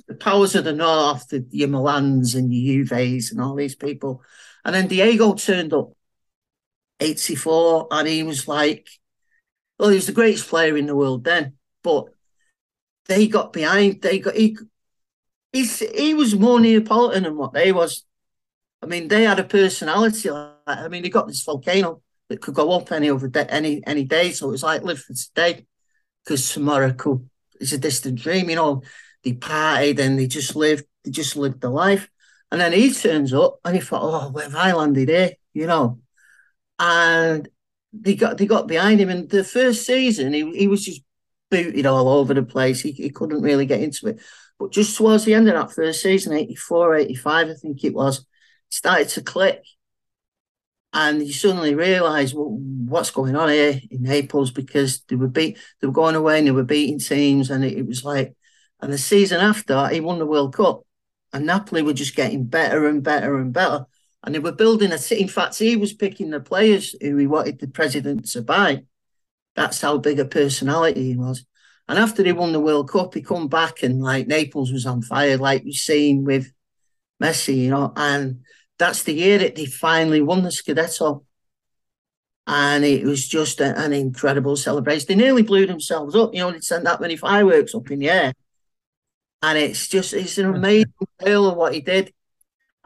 [0.06, 4.22] the powers of the north, the, your Milans and your Juves and all these people.
[4.64, 5.92] And then Diego turned up
[7.00, 8.86] 84 and he was like,
[9.78, 12.06] well, he was the greatest player in the world then, but
[13.06, 14.56] they got behind, they got, he,
[15.52, 18.04] he was more Neapolitan than what they was.
[18.82, 20.30] I mean, they had a personality.
[20.30, 23.84] Like, I mean, they got this volcano that could go up any other day, any
[23.86, 24.32] any day.
[24.32, 25.66] So it was like live for today,
[26.24, 28.50] because tomorrow could it's a distant dream.
[28.50, 28.82] You know,
[29.24, 32.10] they partied and they just lived, they just lived the life.
[32.52, 35.32] And then he turns up and he thought, oh, where have I landed here?
[35.54, 36.00] You know.
[36.78, 37.48] And
[38.00, 39.08] they got they got behind him.
[39.08, 41.02] And the first season, he, he was just
[41.50, 42.80] booted all over the place.
[42.80, 44.20] He, he couldn't really get into it.
[44.58, 48.26] But just towards the end of that first season, 84, 85, I think it was,
[48.70, 49.62] started to click.
[50.92, 55.58] And you suddenly realise well, what's going on here in Naples because they were beat,
[55.80, 58.34] they were going away and they were beating teams, and it, it was like
[58.80, 60.82] And the season after, he won the World Cup.
[61.32, 63.86] And Napoli were just getting better and better and better.
[64.26, 67.60] And they were building a In fact, he was picking the players who he wanted
[67.60, 68.82] the president to buy.
[69.54, 71.46] That's how big a personality he was.
[71.88, 75.00] And after he won the World Cup, he come back and like Naples was on
[75.00, 76.52] fire, like we've seen with
[77.22, 77.92] Messi, you know.
[77.94, 78.40] And
[78.78, 81.24] that's the year that they finally won the Scudetto.
[82.48, 85.06] And it was just a, an incredible celebration.
[85.06, 88.10] They nearly blew themselves up, you know, they sent that many fireworks up in the
[88.10, 88.32] air.
[89.42, 92.12] And it's just it's an amazing tale of what he did.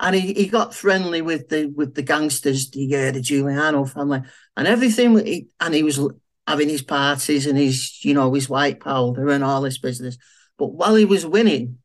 [0.03, 4.23] And he, he got friendly with the with the gangsters, the uh, the Giuliano family,
[4.57, 5.19] and everything.
[5.25, 6.01] He, and he was
[6.47, 10.17] having his parties and his, you know, his white powder and all this business.
[10.59, 11.79] But while he was winning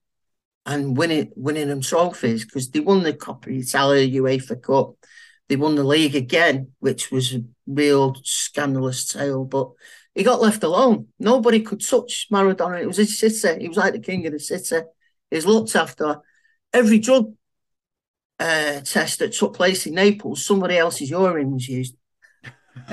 [0.66, 4.96] and winning winning them trophies, because they won the Coppa Italia UEFA Cup,
[5.50, 9.44] they won the league again, which was a real scandalous tale.
[9.44, 9.72] But
[10.16, 11.08] he got left alone.
[11.20, 12.82] Nobody could touch Maradona.
[12.82, 13.62] It was his city.
[13.62, 14.86] He was like the king of the city.
[15.30, 16.22] He was looked after.
[16.74, 17.34] Every drug
[18.40, 21.96] uh, test that took place in Naples, somebody else's urine was used.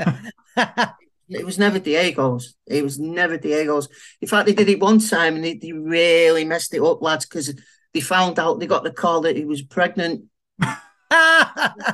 [1.29, 2.55] it was never Diego's.
[2.67, 3.89] It was never Diego's.
[4.21, 7.27] In fact, they did it one time and they, they really messed it up, lads,
[7.27, 7.55] because
[7.93, 10.25] they found out they got the call that he was pregnant.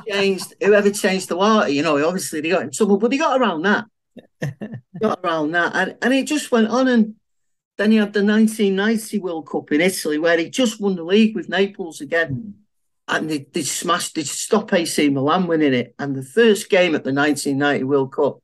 [0.07, 3.39] changed whoever changed the water, you know, obviously they got in trouble, but they got
[3.39, 3.85] around that.
[5.01, 5.75] got around that.
[5.75, 7.15] And, and it just went on and
[7.77, 11.35] then he had the 1990 World Cup in Italy where he just won the league
[11.35, 12.55] with Naples again.
[13.11, 15.95] And they, they smashed, they stopped AC Milan winning it.
[15.97, 18.39] And the first game at the 1990 World Cup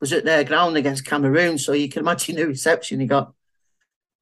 [0.00, 1.56] was at their ground against Cameroon.
[1.56, 3.32] So you can imagine the reception he got.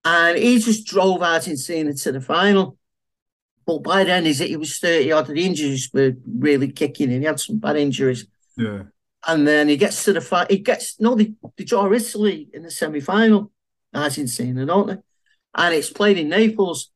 [0.05, 2.77] And he just drove Argentina to the final.
[3.67, 5.27] But by then, he was 30 odd.
[5.27, 7.23] The injuries were really kicking in.
[7.23, 8.27] He had some bad injuries.
[8.57, 8.85] Yeah.
[9.27, 10.51] And then he gets to the fight.
[10.51, 13.51] He gets, no, they, they draw Italy in the semi final,
[13.93, 14.97] Argentina, don't they?
[15.57, 16.93] And it's played in Naples.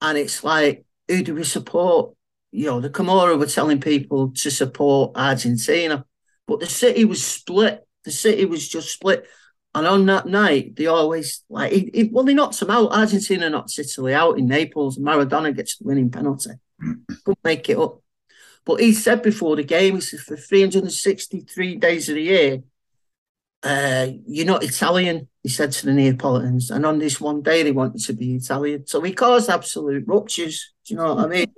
[0.00, 2.14] And it's like, who do we support?
[2.52, 6.04] You know, the Camorra were telling people to support Argentina.
[6.46, 7.86] But the city was split.
[8.04, 9.26] The city was just split.
[9.74, 12.92] And on that night, they always like he, he, well, they knocked him out.
[12.92, 14.98] Argentina knocked Italy out in Naples.
[14.98, 16.50] Maradona gets the winning penalty.
[16.82, 17.02] Mm.
[17.24, 18.02] Couldn't make it up.
[18.64, 22.62] But he said before the game, he said for 363 days of the year,
[23.62, 26.70] uh, you're not Italian, he said to the Neapolitans.
[26.70, 28.86] And on this one day, they wanted to be Italian.
[28.86, 30.72] So he caused absolute ruptures.
[30.84, 31.54] Do you know what I mean?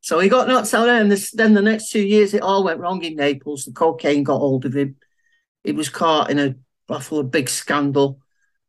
[0.00, 2.80] So he got knocked out, and this, then the next two years it all went
[2.80, 3.64] wrong in Naples.
[3.64, 4.96] The cocaine got hold of him.
[5.62, 6.56] He was caught in a
[6.86, 8.18] baffle a big scandal.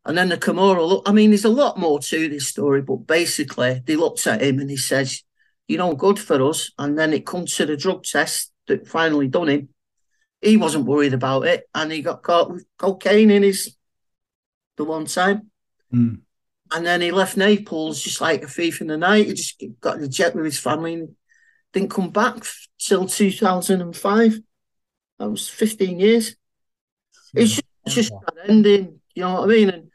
[0.06, 3.08] And then the Camorra, look, I mean, there's a lot more to this story, but
[3.08, 5.24] basically they looked at him and he says,
[5.68, 6.72] you know, good for us.
[6.78, 9.70] And then it comes to the drug test that finally done him.
[10.42, 13.76] He wasn't worried about it, and he got caught with cocaine in his
[14.78, 15.50] the one time.
[15.94, 16.20] Mm.
[16.74, 19.28] And then he left Naples just like a thief in the night.
[19.28, 21.16] He just got in a jet with his family and
[21.74, 22.44] didn't come back
[22.80, 24.40] till 2005.
[25.20, 26.36] That was 15 years.
[27.34, 29.70] It's just, just an ending, you know what I mean?
[29.70, 29.92] And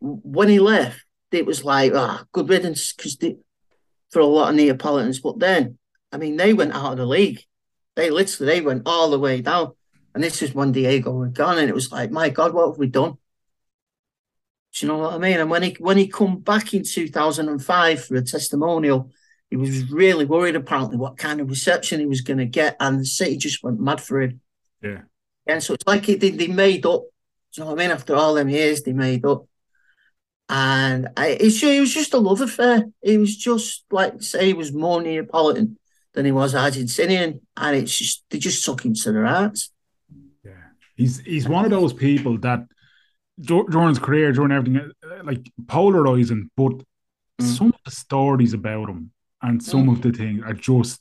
[0.00, 3.16] when he left, it was like, ah, oh, good riddance because
[4.10, 5.20] for a lot of Neapolitans.
[5.20, 5.78] But then,
[6.12, 7.40] I mean, they went out of the league.
[7.94, 9.72] They literally they went all the way down.
[10.18, 12.76] And this is when Diego had gone, and it was like, my God, what have
[12.76, 13.18] we done?
[14.72, 15.38] Do you know what I mean?
[15.38, 19.12] And when he when he come back in 2005 for a testimonial,
[19.48, 22.98] he was really worried apparently what kind of reception he was going to get, and
[22.98, 24.40] the city just went mad for him.
[24.82, 25.02] Yeah.
[25.46, 27.02] And so it's like he, they, they made up.
[27.02, 27.92] Do you know what I mean?
[27.92, 29.46] After all them years, they made up.
[30.48, 32.86] And I, it's, it was just a love affair.
[33.02, 35.78] He was just like say he was more Neapolitan
[36.12, 39.70] than he was Argentinian, and it's just they just took him to their hearts.
[40.98, 42.66] He's he's one of those people that
[43.40, 46.84] during his career, during everything, uh, like polarizing, but mm.
[47.40, 49.92] some of the stories about him and some mm.
[49.92, 51.00] of the things are just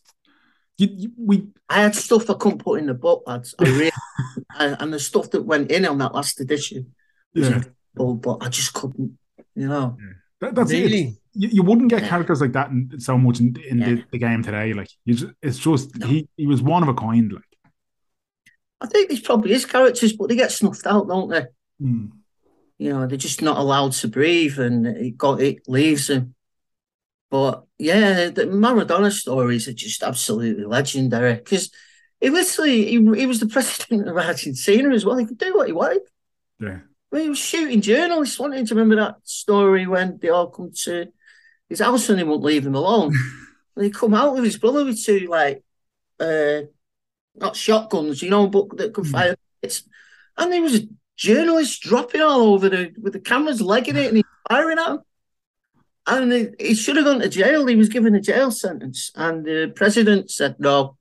[0.78, 1.48] you, you, we.
[1.70, 3.56] I had stuff I couldn't put in the book, lads.
[3.60, 3.92] I really,
[4.60, 6.94] and, and, the stuff that went in on that last edition,
[7.34, 7.64] yeah.
[7.96, 9.18] but I just couldn't,
[9.56, 9.98] you know.
[10.00, 10.14] Yeah.
[10.42, 11.02] That, that's really.
[11.02, 11.14] It.
[11.34, 12.10] You, you wouldn't get yeah.
[12.10, 13.86] characters like that in, so much in, in yeah.
[13.86, 14.74] the, the, game today.
[14.74, 16.08] Like you, just, it's just no.
[16.08, 17.32] he he was one of a kind.
[17.32, 17.44] Like
[18.80, 21.46] I think there's probably his characters, but they get snuffed out, don't they?
[21.82, 22.12] Mm.
[22.78, 26.36] You know, they're just not allowed to breathe, and it got it leaves them.
[27.30, 31.72] But yeah, the Maradona stories are just absolutely legendary because
[32.22, 35.18] he literally he, he was the president of Argentina as well.
[35.18, 36.04] He could do what he wanted.
[36.60, 36.80] Yeah.
[37.12, 38.40] I mean, he was shooting journalists.
[38.40, 41.08] Wanting to remember that story when they all come to
[41.70, 43.14] his house and he won't leave them alone.
[43.76, 45.64] and he come out with his brother with two like
[46.20, 46.62] uh
[47.40, 49.12] not shotguns, you know, but that could hmm.
[49.12, 49.36] fire.
[49.64, 49.84] Mm.
[50.38, 54.26] And there was journalists dropping all over the with the cameras legging it and he's
[54.50, 55.00] firing at him.
[56.06, 57.66] And he, he should have gone to jail.
[57.66, 60.96] He was given a jail sentence, and the president said no.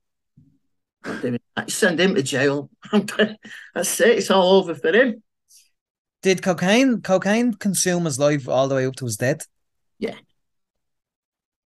[1.05, 1.71] not doing that.
[1.71, 2.69] Send him to jail.
[2.91, 4.17] That's it.
[4.17, 5.23] It's all over for him.
[6.23, 9.47] Did cocaine cocaine consume his life all the way up to his death?
[9.97, 10.15] Yeah.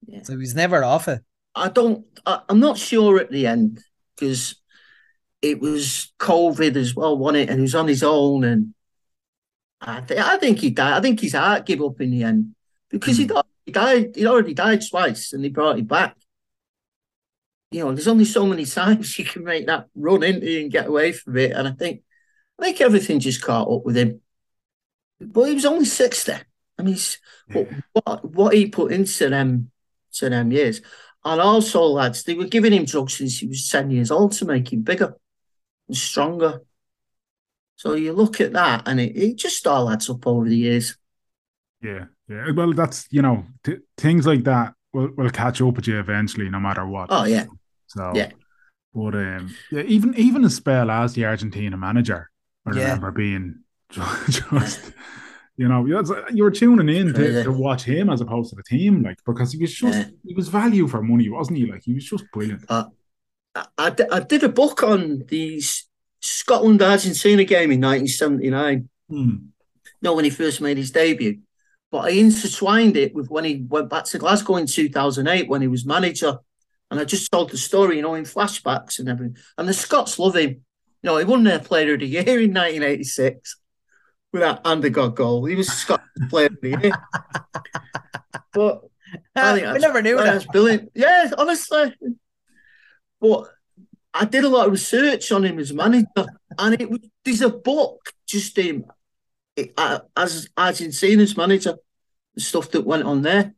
[0.07, 0.23] Yeah.
[0.23, 1.23] So he was never off it.
[1.57, 2.05] I don't.
[2.25, 3.83] I, I'm not sure at the end
[4.15, 4.57] because
[5.43, 7.51] it was COVID as well, wasn't it?
[7.51, 8.75] And he was on his own, and
[9.81, 10.95] I, th- I think he died.
[10.95, 12.55] I think his heart gave up in the end
[12.91, 13.35] because he, hmm.
[13.35, 14.17] died, he died.
[14.17, 16.17] He already died twice, and they brought him back.
[17.71, 20.73] You know, there's only so many times you can make that run into you and
[20.73, 22.03] get away from it, and I think,
[22.59, 24.21] I think everything just caught up with him.
[25.21, 26.33] But he was only sixty.
[26.79, 26.97] I mean,
[27.49, 27.65] Yeah.
[27.93, 29.71] what what he put into them
[30.15, 30.81] to them years.
[31.25, 34.45] And also, lads, they were giving him drugs since he was 10 years old to
[34.45, 35.17] make him bigger
[35.89, 36.63] and stronger.
[37.77, 40.97] So you look at that and it, it just all adds up over the years.
[41.83, 42.51] Yeah, yeah.
[42.53, 46.49] Well, that's you know t- things like that will will catch up with you eventually,
[46.49, 47.09] no matter what.
[47.11, 47.47] Oh, yeah.
[47.87, 48.31] So Yeah.
[48.95, 52.31] But um, yeah, even even a spell as the Argentina manager,
[52.67, 52.77] I Yeah.
[52.77, 53.61] remember being
[53.91, 54.93] just
[55.57, 58.57] you know you was- you were tuning in to, to watch him as opposed to
[58.57, 60.05] the team, like because he was just Yeah.
[60.27, 61.67] he was value for money, wasn't he?
[61.71, 62.65] Like he was just brilliant.
[62.69, 62.87] I,
[63.79, 65.63] I, I did a book on the
[66.21, 68.89] Scotland Argentina game in 1979.
[69.09, 69.35] Hmm.
[70.03, 71.41] know, when he first made his debut.
[71.93, 75.69] But I intertwined it with when he went back to Glasgow in 2008 when he
[75.69, 76.39] was manager.
[76.91, 79.37] And I just told the story, you know, in flashbacks and everything.
[79.57, 80.51] And the Scots love him.
[80.51, 83.57] You know, he won their player of the year in 1986
[84.35, 85.45] with that underdog goal.
[85.45, 86.93] He was Scots player of the year.
[88.53, 88.83] But
[89.37, 90.25] I think that's- never knew that.
[90.25, 90.91] that's brilliant.
[90.95, 91.95] Yeah, honestly.
[93.21, 93.45] But
[94.13, 96.27] I did a lot of research on him as manager,
[96.59, 98.87] and it was there's a book just him
[99.79, 101.77] uh, as Argentina's manager,
[102.35, 103.55] the stuff that went on there.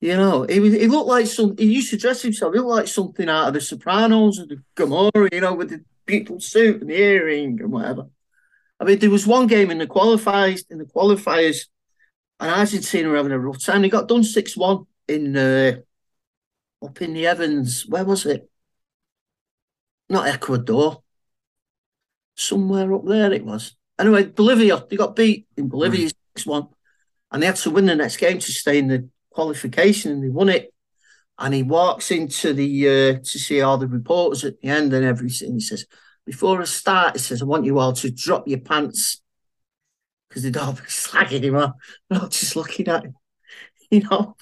[0.00, 1.56] You know, he was he looked like some.
[1.58, 2.54] He used to dress himself.
[2.54, 5.28] He looked like something out of The Sopranos or the Gomorrah.
[5.32, 8.06] You know, with the beautiful suit and the earring and whatever.
[8.80, 11.66] I mean, there was one game in the qualifiers in the qualifiers,
[12.40, 13.82] and Argentina were having a rough time.
[13.82, 15.72] They got done six one in uh,
[16.82, 17.86] up in the Andes.
[17.86, 18.50] Where was it?
[20.08, 21.02] Not Ecuador.
[22.36, 23.76] Somewhere up there it was.
[23.98, 24.82] Anyway, Bolivia.
[24.88, 26.68] They got beat in Bolivia six one,
[27.30, 30.30] and they had to win the next game to stay in the qualification, and they
[30.30, 30.72] won it.
[31.38, 35.04] And he walks into the uh, to see all the reporters at the end and
[35.04, 35.54] everything.
[35.54, 35.86] He says,
[36.26, 39.22] "Before I start, he says, I want you all to drop your pants."
[40.28, 41.72] Because they'd all be slagging him off.
[42.08, 43.14] And I'm just looking at him,
[43.90, 44.36] you know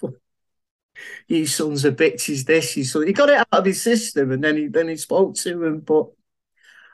[1.26, 3.06] you sons of bitches, this, you son.
[3.06, 5.80] He got it out of his system and then he then he spoke to him.
[5.80, 6.06] But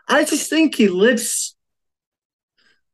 [0.08, 1.56] I just think he lives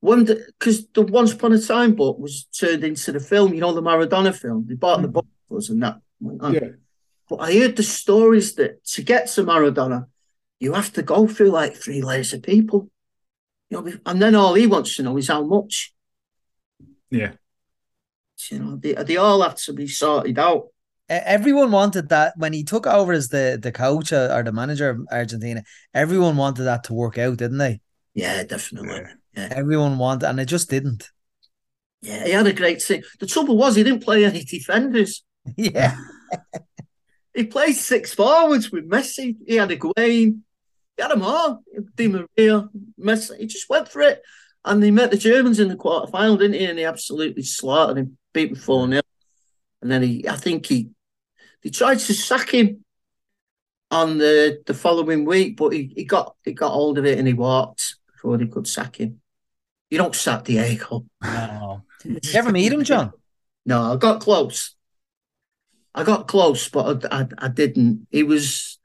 [0.00, 3.72] when because the, Once Upon a Time book was turned into the film, you know,
[3.72, 4.66] the Maradona film.
[4.68, 5.12] They bought the mm.
[5.12, 6.55] book for us and that went on.
[6.55, 6.68] Yeah.
[7.29, 10.07] But I heard the stories that to get to Maradona,
[10.61, 12.88] you have to go through like three layers of people.
[13.70, 15.92] You know, and then all he wants to know is how much.
[17.11, 17.33] Yeah.
[18.51, 20.68] You know, they, they all have to be sorted out.
[21.09, 24.90] Everyone wanted that when he took over as the, the coach uh, or the manager
[24.90, 25.64] of Argentina.
[25.92, 27.81] Everyone wanted that to work out, didn't they?
[28.14, 29.03] Yeah, definitely.
[29.35, 29.49] Yeah.
[29.51, 31.09] Everyone wanted, and it just didn't.
[32.03, 33.03] Yeah, he had a great team.
[33.18, 35.25] The trouble was he didn't play any defenders.
[35.57, 35.96] Yeah,
[37.35, 39.37] He played six forwards with Messi.
[39.46, 40.40] He had Higuain.
[41.01, 41.63] Had them all.
[41.97, 43.39] Di Maria, Messi.
[43.39, 44.23] He just went for it.
[44.65, 46.67] And he met the Germans in the quarter final, didn't he?
[46.67, 49.01] And he absolutely slaughtered him, beat him 4 0.
[49.81, 50.91] And then he, I think he,
[51.63, 52.85] they tried to sack him
[53.91, 57.27] on the, the following week, but he, he got he got hold of it and
[57.27, 59.20] he walked before they could sack him.
[59.89, 61.07] You don't sack Diego.
[61.22, 61.83] no.
[62.03, 63.12] Did you ever meet him, John?
[63.66, 64.74] No, I got close.
[65.95, 68.07] I got close, but I, I, I didn't.
[68.11, 68.79] He was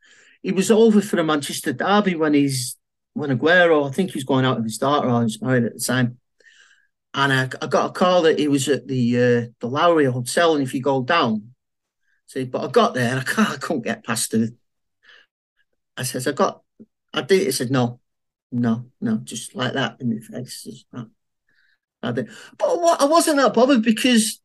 [0.46, 2.78] he was over for the Manchester derby when he's
[3.14, 3.90] when Aguero.
[3.90, 5.10] I think he was going out with his daughter.
[5.10, 6.20] I was married at the time,
[7.16, 10.54] and I, I got a call that he was at the uh, the Lowry Hotel,
[10.54, 11.56] and if you go down,
[12.28, 14.54] see, but I got there and I, can't, I couldn't get past it.
[15.98, 16.62] I says I got,
[17.12, 17.42] I did.
[17.42, 18.00] He said no,
[18.52, 20.64] no, no, just like that in the face.
[20.64, 21.10] Just that.
[22.04, 22.30] I did.
[22.60, 24.40] But what, I wasn't that bothered because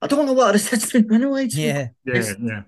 [0.00, 1.48] I don't know what I'd have said to him anyway.
[1.50, 2.34] Yeah, Yeah.
[2.40, 2.62] Yeah.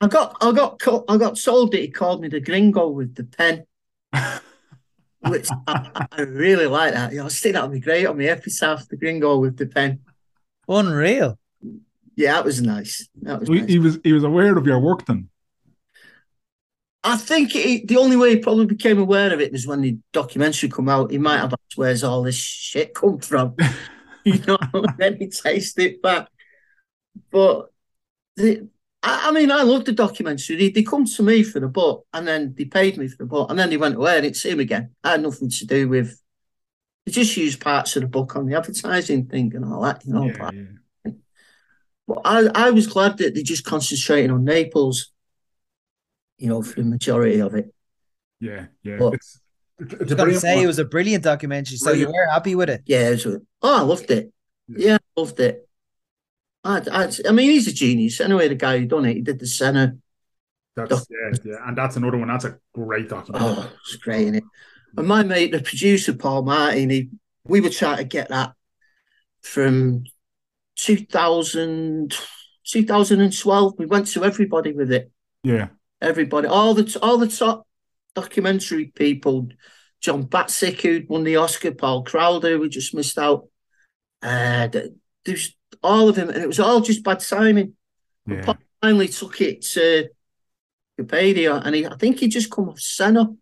[0.00, 3.24] I got I got I got told that he called me the gringo with the
[3.24, 3.64] pen,
[5.20, 7.12] which I, I- I really like that.
[7.12, 9.66] You know, I think that would be great on my epitaph, the gringo with the
[9.66, 10.00] pen.
[10.68, 11.38] unreal.
[12.14, 13.08] Yeah, that was nice.
[13.22, 13.68] That was He, nice.
[13.68, 15.28] he was he was aware of your work then.
[17.04, 19.96] I think he, the only way he probably became aware of it was when the
[20.12, 21.12] documentary come out.
[21.12, 23.54] He might have asked, "Where's all this shit come from?"
[24.24, 26.28] you know, and then he tasted it back.
[27.30, 27.70] But
[28.34, 28.68] the,
[29.06, 30.56] I, I mean, I love the documentary.
[30.56, 33.26] They, they come to me for the book, and then they paid me for the
[33.26, 34.16] book, and then they went away.
[34.16, 34.90] I didn't see him again.
[35.04, 36.20] I had nothing to do with.
[37.04, 40.12] They just used parts of the book on the advertising thing and all that, you
[40.12, 40.24] know.
[40.24, 41.12] Yeah, but- yeah.
[42.08, 45.12] but I, I was glad that they just concentrated on Naples,
[46.38, 47.72] you know, for the majority of it.
[48.40, 48.98] Yeah, yeah.
[48.98, 49.40] Well, it's,
[49.78, 50.64] it's, I was going to say one.
[50.64, 52.82] it was a brilliant documentary, so you were happy with it.
[52.86, 54.32] Yeah, it was, oh, I loved it.
[54.68, 54.86] Yeah.
[54.88, 55.65] Yeah, I loved it.
[56.66, 58.20] I, I, I mean, he's a genius.
[58.20, 59.96] Anyway, the guy who done it, he did the Senna.
[60.74, 62.28] That's yeah, yeah, and that's another one.
[62.28, 63.48] That's a great documentary.
[63.50, 64.42] Oh, it's great, is
[64.96, 67.08] And my mate, the producer, Paul Martin, he,
[67.44, 68.52] we were trying to get that
[69.40, 70.04] from
[70.76, 72.14] 2000,
[72.66, 73.74] 2012.
[73.78, 75.10] We went to everybody with it.
[75.42, 75.68] Yeah,
[76.02, 77.66] everybody, all the all the top
[78.14, 79.48] documentary people,
[80.02, 83.48] John Battsek, who won the Oscar, Paul Crowder, we just missed out.
[84.20, 84.68] Uh,
[85.24, 85.54] there's
[85.86, 87.74] all of them, and it was all just bad timing.
[88.26, 90.08] yeah, Paul finally took it to
[90.98, 93.34] Kapadia, and he, I think he just come off Senna,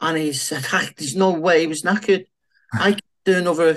[0.00, 2.26] and he said, "Ah, "There's no way he was knackered.
[2.72, 3.76] I could do another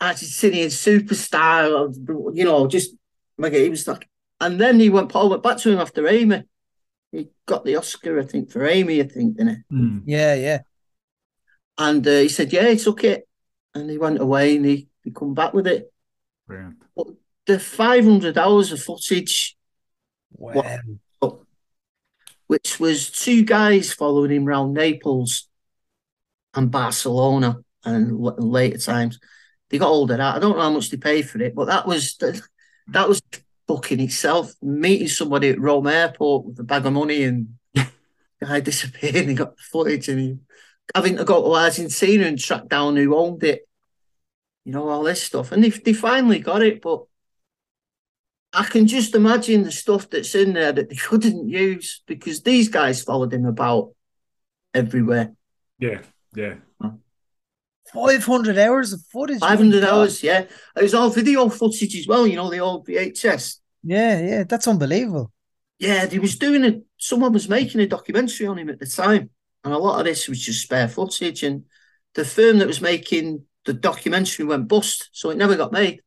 [0.00, 2.94] Argentinian superstar, or, you know, just
[3.38, 4.08] like he was like."
[4.40, 5.08] And then he went.
[5.10, 6.44] Paul went back to him after Amy.
[7.12, 9.00] He got the Oscar, I think, for Amy.
[9.00, 9.74] I think, didn't he?
[9.76, 10.02] Mm.
[10.06, 10.60] Yeah, yeah.
[11.78, 13.26] And uh, he said, "Yeah, he took it,"
[13.74, 15.92] and he went away and he he come back with it.
[16.46, 16.76] Brilliant.
[17.46, 19.56] The 500 hours of footage
[20.38, 20.78] Wow.
[22.46, 25.48] which was two guys following him around Naples
[26.54, 29.18] and Barcelona and later times.
[29.68, 30.36] They got hold of that.
[30.36, 32.40] I don't know how much they paid for it, but that was the,
[32.88, 33.20] that was
[33.66, 34.52] booking itself.
[34.62, 37.58] Meeting somebody at Rome Airport with a bag of money and
[38.40, 40.36] guy disappeared and he got the footage and he,
[40.94, 43.66] having to go to Argentina and track down who owned it.
[44.66, 45.52] You know, all this stuff.
[45.52, 47.04] And they, they finally got it, but
[48.52, 52.68] I can just imagine the stuff that's in there that they couldn't use because these
[52.68, 53.94] guys followed him about
[54.74, 55.32] everywhere.
[55.78, 56.00] Yeah,
[56.34, 56.56] yeah,
[57.92, 59.40] 500 hours of footage.
[59.40, 60.40] 500 hours, yeah.
[60.76, 63.58] It was all video footage as well, you know, the old VHS.
[63.82, 64.44] Yeah, yeah.
[64.44, 65.32] That's unbelievable.
[65.78, 66.82] Yeah, he was doing it.
[66.98, 69.30] Someone was making a documentary on him at the time.
[69.64, 71.42] And a lot of this was just spare footage.
[71.42, 71.64] And
[72.14, 75.10] the firm that was making the documentary went bust.
[75.12, 76.00] So it never got made.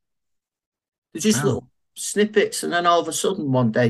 [1.13, 1.45] They're just Wow.
[1.45, 2.63] little snippets.
[2.63, 3.87] And then all of a sudden, one day,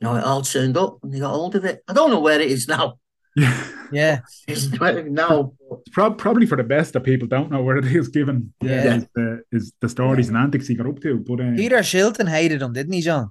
[0.00, 1.82] you know, it all turned up and they got hold of it.
[1.88, 2.98] I don't know where it is now.
[3.36, 3.64] yeah.
[3.92, 4.20] Yeah.
[4.48, 5.52] It's now.
[5.94, 8.94] but probably for the best that people don't know where it is, given Yeah.
[8.96, 11.18] is, the, is the stories and antics he got up to.
[11.18, 13.30] But uh, Peter Shilton hated him, didn't he, John?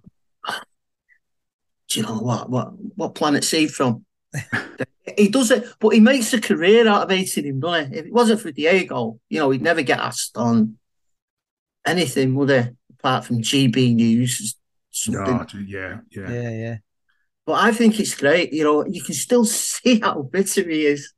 [1.90, 2.48] do you know what?
[2.50, 4.06] What what planet's he from?
[5.18, 8.00] He does it, but he makes a career out of hating him, doesn't he?
[8.00, 10.78] If it wasn't for Diego, you know, he'd never get asked on
[11.86, 12.70] anything, would he?
[13.00, 14.56] Apart from GB News,
[14.92, 15.24] something.
[15.24, 16.78] oh, yeah, yeah, Yeah, yeah.
[17.46, 18.54] But I think it's great.
[18.54, 21.14] You know, you can still see how bitter he is.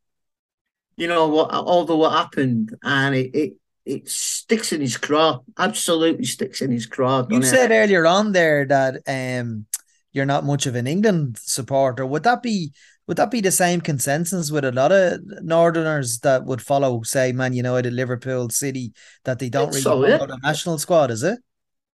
[0.95, 1.49] You know what?
[1.51, 3.53] Over what happened, and it it,
[3.86, 5.39] it sticks in his craw.
[5.57, 7.26] Absolutely sticks in his craw.
[7.30, 7.45] You it?
[7.45, 9.66] said earlier on there that um
[10.11, 12.05] you're not much of an England supporter.
[12.05, 12.72] Would that be
[13.08, 17.32] would that be the same consensus with a lot of Northerners that would follow, say,
[17.32, 18.93] Man United, Liverpool, City,
[19.26, 20.18] that they don't really So, yeah.
[20.18, 21.39] the national squad, is it?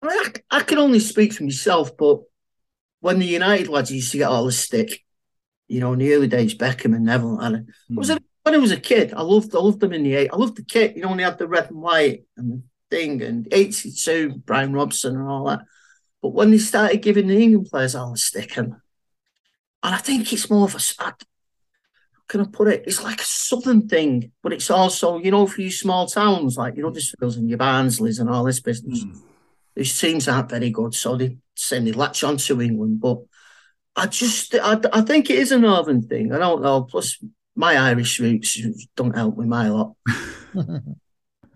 [0.03, 0.19] I, mean,
[0.51, 2.19] I, I can only speak for myself, but
[2.99, 5.03] when the United lads used to get all the stick,
[5.67, 8.23] you know, in the early days, Beckham and Neville, and it was it, hmm.
[8.43, 10.29] when I was a kid, I loved I loved them in the eight.
[10.31, 12.63] I loved the kit, you know, when they had the red and white and the
[12.89, 15.61] thing and 82, Brian Robson and all that.
[16.21, 18.75] But when they started giving the England players all the stick, and,
[19.83, 21.13] and I think it's more of a, how
[22.27, 22.83] can I put it?
[22.85, 26.75] It's like a southern thing, but it's also, you know, for you small towns like
[26.75, 29.21] your Huddersfields and your Barnsleys and all this business Mm.
[29.75, 32.99] his teams aren't very good, so they send they latch on to England.
[32.99, 33.19] But
[33.95, 36.33] I just, I, I think it is a northern thing.
[36.33, 36.83] I don't know.
[36.83, 37.17] Plus,
[37.55, 38.59] my Irish roots
[38.95, 39.95] don't help with my lot.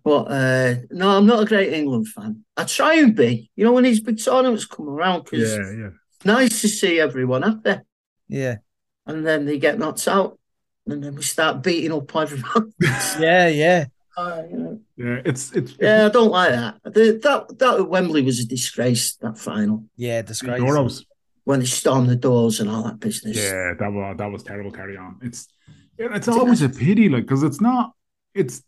[0.04, 2.44] But uh, no, I'm not a great England fan.
[2.58, 3.50] I try and be.
[3.56, 5.90] You know, when these big tournaments come around, because yeah, yeah.
[6.26, 7.82] nice to see everyone happy,
[8.34, 8.58] yeah.
[9.06, 10.40] and then they get knocked out,
[10.88, 12.74] and then we start beating up everyone.
[13.20, 13.86] Yeah, yeah.
[14.18, 14.80] Uh, you know.
[14.96, 16.76] Yeah, it's it's, Yeah, I don't like that.
[16.84, 19.16] The, that that at Wembley was a disgrace.
[19.16, 20.62] That final Yeah, it's disgrace.
[20.62, 21.06] Euros.
[21.46, 23.38] when they stormed the doors and all that business.
[23.38, 24.72] Yeah, that was that was terrible.
[24.72, 25.20] Carry on.
[25.22, 25.48] It's
[25.98, 27.94] it's always a pity, like because it's not.
[28.36, 28.64] It's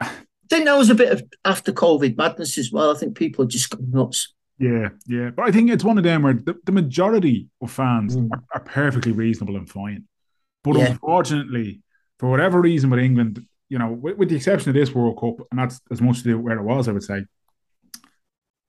[0.00, 0.10] I
[0.50, 2.94] think that was a bit of after COVID madness as well.
[2.94, 4.34] I think people had just gone nuts.
[4.60, 5.30] Yeah, yeah.
[5.30, 8.28] But I think it's one of them where the, the majority of fans Mm.
[8.32, 10.06] are, are perfectly reasonable and fine.
[10.62, 10.90] But Yeah.
[10.90, 11.80] unfortunately,
[12.18, 15.46] for whatever reason with England, you know, with, with the exception of this World Cup,
[15.50, 17.24] and that's as much to do where it was, I would say,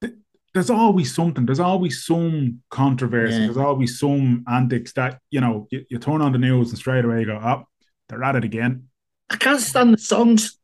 [0.02, 0.14] th-
[0.54, 1.46] there's always something.
[1.46, 3.34] There's always some controversy.
[3.34, 3.46] Yeah.
[3.46, 7.04] There's always some antics that, you know, you, you turn on the news and straight
[7.04, 7.66] away you go, oh,
[8.08, 8.88] they're at it again.
[9.30, 10.58] I can't stand the songs.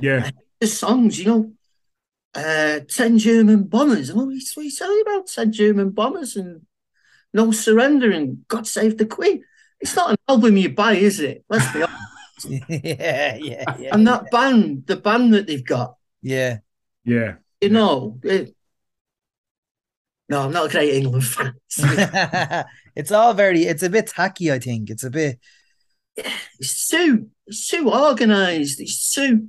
[0.00, 0.30] Yeah.
[0.60, 1.52] The songs, you know.
[2.34, 4.08] Uh, 10 German bombers.
[4.10, 6.62] And what are you you telling about 10 German bombers and
[7.32, 9.44] no surrender and God save the Queen?
[9.80, 11.44] It's not an album you buy, is it?
[11.48, 12.68] Let's be honest.
[12.68, 13.94] yeah, yeah, yeah.
[13.94, 16.58] And that band, the band that they've got, yeah.
[17.04, 17.34] Yeah.
[17.60, 18.18] you know.
[18.22, 18.54] It,
[20.28, 21.54] no, I'm not a great England fan.
[22.96, 24.90] it's all very it's a bit tacky, I think.
[24.90, 25.38] It's a bit
[26.16, 28.80] It's too, it's too organised.
[28.80, 29.48] It's too,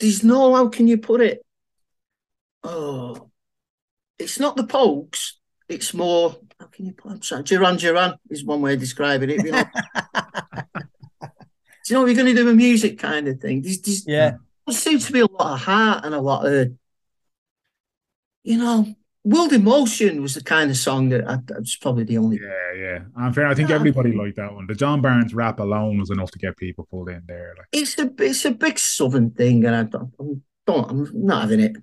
[0.00, 1.43] there's no, how can you put it?
[2.64, 3.30] Oh,
[4.18, 5.38] it's not the Pokes.
[5.68, 9.30] It's more, how can you put I'm sorry, Duran Duran is one way of describing
[9.30, 9.44] it.
[9.44, 9.64] You know,
[11.84, 13.60] Do you know, we're going to do a music kind of thing.
[13.60, 14.36] There's, there's, yeah.
[14.66, 16.72] there seems to be a lot of heart and a lot of,
[18.42, 18.86] you know,
[19.22, 22.38] World in Motion was the kind of song that I, was probably the only.
[22.42, 22.98] Yeah, yeah.
[23.16, 23.76] And fair, I think Yeah.
[23.76, 24.66] everybody liked that one.
[24.66, 27.54] The John Barnes rap alone was enough to get people pulled in there.
[27.56, 31.42] Like, It's a it's a big southern thing, and I don't, I'm, don't I'm not
[31.42, 31.76] having it.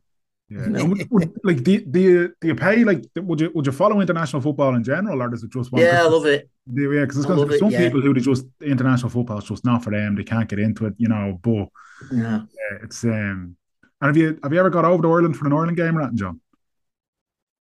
[0.53, 0.63] Yeah.
[0.63, 3.65] And would, would, like, do, you- do you do you pay like would you would
[3.65, 5.81] you follow international football in general, or does it just one?
[5.81, 6.49] Yeah, I love it.
[6.73, 7.79] Do- yeah, because I love it, some yeah.
[7.85, 10.15] people who they just international football is just not for them.
[10.15, 11.39] They can't get into it, you know.
[11.41, 11.67] But
[12.11, 12.41] Yeah.
[12.41, 13.55] yeah, it's um.
[14.01, 16.01] And have you have you ever got over to Ireland for an Ireland game, or
[16.01, 16.41] anything, John?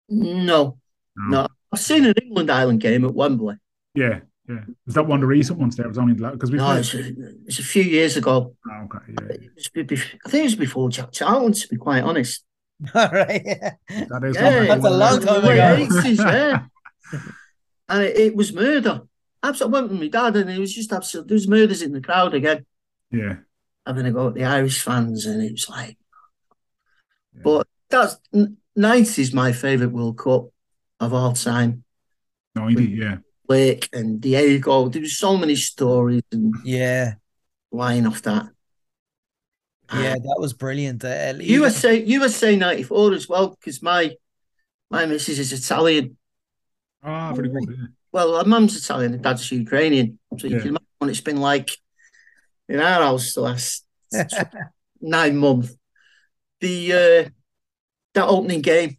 [0.08, 0.78] No,
[1.16, 1.46] no.
[1.72, 3.54] I've seen an England Ireland game at Wembley.
[3.94, 4.64] Yeah, yeah.
[4.86, 5.76] Was that one of the recent ones?
[5.76, 6.80] There it was only because we No, played.
[6.80, 7.12] it's a,
[7.46, 8.56] it's a few years ago.
[8.68, 11.68] Oh, okay, yeah, It was be- be- I think it was before Jack Charlton, to
[11.68, 12.42] be quite honest.
[12.94, 13.42] All right.
[13.44, 13.72] Yeah.
[13.88, 15.86] that is Yeah, That's a long time ago.
[15.88, 16.64] 80s, yeah.
[17.88, 19.02] and it, it was murder.
[19.42, 21.28] Absolutely, I went with my dad, and it was just absolute.
[21.28, 22.66] There was murders in the crowd again,
[23.10, 23.36] Yeah,
[23.86, 25.96] having a go at the Irish fans, and it was like.
[27.34, 27.40] Yeah.
[27.44, 28.16] But that's
[28.76, 30.48] nineties my favourite World Cup
[31.00, 31.84] of all time.
[32.54, 32.84] ninety.
[32.86, 34.88] Yeah, Blake and Diego.
[34.88, 37.14] There was so many stories and Yeah.
[37.72, 38.46] lying off that.
[39.92, 41.04] Yeah, that was brilliant.
[41.04, 44.14] Uh, USA USA ninety four as well because my
[44.90, 46.16] my missus is Italian.
[47.02, 47.64] ah, very good.
[47.68, 47.86] Yeah.
[48.12, 50.60] Well, her mum's Italian and dad's Ukrainian, so you Yeah.
[50.62, 51.70] can imagine what it's been like
[52.68, 53.84] in our house the last
[55.00, 55.74] nine months.
[56.60, 57.28] The uh,
[58.14, 58.98] that opening game,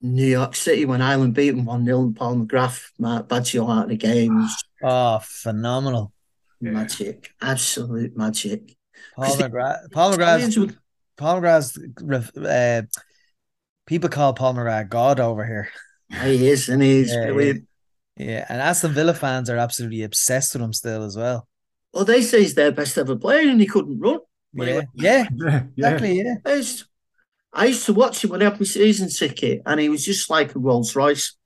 [0.00, 3.88] New York City when Ireland beat them one 0 Paul McGrath, Mark Baggio out of
[3.90, 6.12] the game, was oh, phenomenal.
[6.60, 6.70] Yeah.
[6.72, 8.76] magic, absolute magic.
[9.16, 9.90] Paul 'Cause the McGrath.
[9.92, 10.56] Paul Italians
[11.16, 12.82] Paul McGrath's uh,
[13.86, 15.68] people call Paul McGrath God over here.
[16.22, 17.68] He is, and he's Yeah, brilliant.
[18.16, 21.48] Yeah, and Aston Villa fans are absolutely obsessed with him still as well.
[21.92, 24.18] Well, they say he's their best ever player, and he couldn't run.
[24.54, 25.86] Yeah, went- yeah, Yeah, yeah.
[25.94, 26.22] exactly.
[26.22, 26.84] Yeah, I used,
[27.52, 30.28] I used to watch him when he had my season ticket, and he was just
[30.30, 31.36] like a Rolls Royce.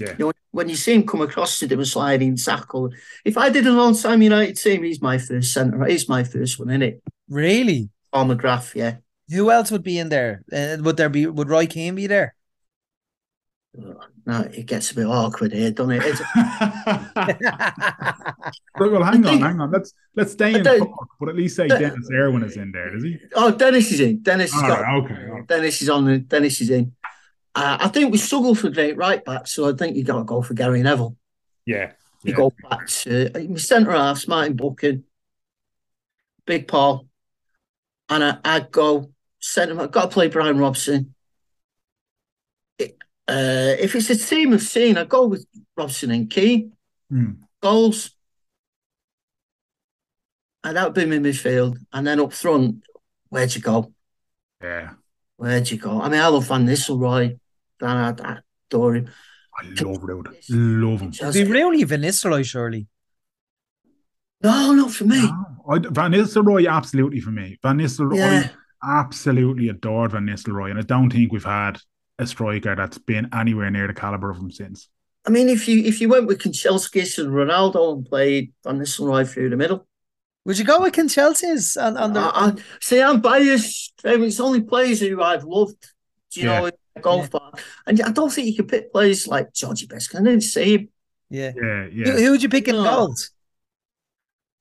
[0.00, 0.14] Yeah.
[0.18, 2.90] You know, when you see him come across to do a sliding tackle,
[3.24, 5.84] if I did an all time United team, he's my first centre.
[5.84, 7.02] He's my first one, isn't it?
[7.28, 7.90] really.
[8.12, 8.96] Paul McGrath, yeah.
[9.30, 10.44] Who else would be in there?
[10.52, 11.26] Uh, would there be?
[11.26, 12.36] Would Roy Keane be there?
[14.26, 16.02] No, it gets a bit awkward here, doesn't it?
[16.04, 16.20] It's,
[18.78, 19.70] well, hang I on, hang on.
[19.72, 22.70] Let's let's stay in don't- talk, but at least say don't- Dennis Irwin is in
[22.70, 23.18] there, is he?
[23.34, 24.22] oh, Dennis is in.
[24.22, 24.80] Dennis has All got.
[24.82, 25.14] right, okay.
[25.14, 25.46] all right.
[25.48, 26.04] Dennis is on.
[26.04, 26.92] the- Dennis is in.
[27.54, 30.24] Uh, I think we struggle for great right back, so I think you got to
[30.24, 31.16] go for Gary Neville.
[31.64, 31.92] Yeah.
[32.24, 32.36] You yeah.
[32.36, 35.04] go back to centre half, Martin Buchan,
[36.46, 37.06] Big Paul,
[38.08, 39.80] and I, I'd go centre.
[39.80, 41.14] I've got to play Brian Robson.
[42.78, 42.96] It-
[43.28, 45.46] uh, if it's a team of scene, I'd go with
[45.76, 46.72] Robson and Keane.
[47.08, 47.32] Hmm.
[47.62, 48.10] Goals.
[50.64, 51.78] And that would be my midfield.
[51.92, 52.84] And then up front,
[53.28, 53.92] where'd you go?
[54.62, 54.94] Yeah.
[55.36, 56.00] Where'd you go?
[56.00, 57.38] I mean, I love Van Nistelrooy.
[57.84, 58.38] Dan, I
[58.70, 59.10] adore him.
[59.60, 60.26] I love Ruud.
[60.50, 61.10] Love him.
[61.28, 62.44] Is he really Van Nistelrooy?
[62.44, 62.86] Surely.
[64.42, 65.20] No, not for me.
[65.22, 67.58] No, I, Van Nistelrooy, absolutely for me.
[67.62, 68.48] Van Nistelrooy, Yeah.
[68.82, 71.78] absolutely adored Van Nistelrooy, and I don't think we've had
[72.18, 74.88] a striker that's been anywhere near the caliber of him since.
[75.26, 79.26] I mean, if you if you went with Kanchelskis and Ronaldo and played Van Nistelrooy
[79.28, 79.86] through the middle,
[80.46, 82.20] Would you go with Chelsea's And, on the?
[82.20, 83.94] I, I, see, I'm biased.
[84.04, 85.82] I mean, it's only players who I've loved.
[86.32, 86.60] Do you Yeah.
[86.60, 87.40] know, I go for,
[87.86, 90.14] and I don't think you could pick players like Georgie Best.
[90.14, 90.88] I didn't see him.
[91.30, 91.52] yeah.
[91.56, 92.12] Yeah, Who, yeah.
[92.12, 92.84] who would you pick in No.
[92.84, 93.30] goals?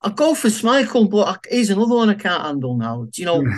[0.01, 3.07] I go for Schmeichel, but I, he's another one I can't handle now.
[3.09, 3.43] Do you know?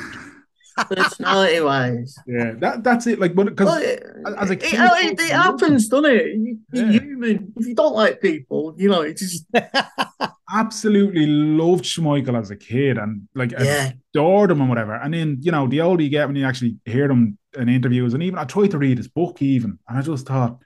[0.89, 2.15] personality wise.
[2.27, 3.17] Yeah, that that's it.
[3.17, 4.05] Like, because Well, it,
[4.37, 6.25] as a kid, it, it happens, doesn't it?
[6.35, 6.99] You, you're Yeah.
[6.99, 7.53] human.
[7.55, 9.45] If you don't like people, you know, it just
[10.53, 13.91] absolutely loved Schmeichel as a kid and like yeah.
[14.13, 14.95] adored him and whatever.
[14.95, 18.13] And then, you know, the older you get when you actually hear him in interviews,
[18.13, 20.59] and even I tried to read his book, even, and I just thought,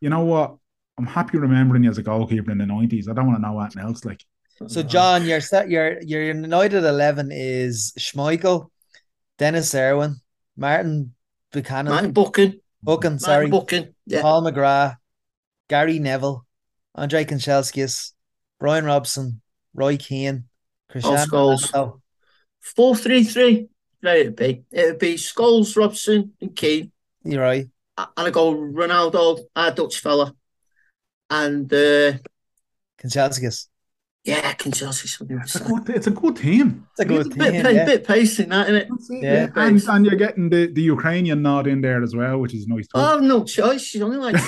[0.00, 0.56] you know what?
[0.98, 3.08] I'm happy remembering you as a goalkeeper in the 90s.
[3.08, 4.04] I don't want to know anything else.
[4.04, 4.24] Like,
[4.66, 8.70] So, John, your set, your your United eleven is Schmeichel,
[9.38, 10.16] Dennis Irwin,
[10.56, 11.14] Martin
[11.52, 14.22] Buchanan, Martin Buchan, Buchan, sorry, Martin Buchan, yeah.
[14.22, 14.96] Paul McGrath,
[15.68, 16.46] Gary Neville,
[16.94, 18.12] Andre Kanchelskis,
[18.58, 19.42] Brian Robson,
[19.74, 20.44] Roy Keane,
[20.88, 21.70] Cristiano Scholes.
[21.70, 22.00] Ronaldo.
[22.60, 23.68] Four three three.
[24.06, 26.92] Right, it'd be it'd be Scholes, Robson, and Keane,
[27.24, 27.66] You're right.
[27.98, 30.32] and I go Ronaldo, our Dutch fella,
[31.28, 32.12] and uh,
[33.02, 33.66] Kanchelskis.
[34.24, 35.20] yeah, Kinsell's it's
[35.56, 36.86] a good, it's a good team.
[36.92, 37.62] It's a good bit, team.
[37.62, 37.84] bit, yeah.
[37.84, 38.86] bit pacing that, innit?
[38.90, 39.48] That's it, Yeah.
[39.56, 39.64] yeah.
[39.64, 42.86] And, and you're getting the, the Ukrainian nod in there as well, which is nice.
[42.88, 42.98] too.
[43.00, 43.82] I have no choice.
[43.82, 44.36] She's only like.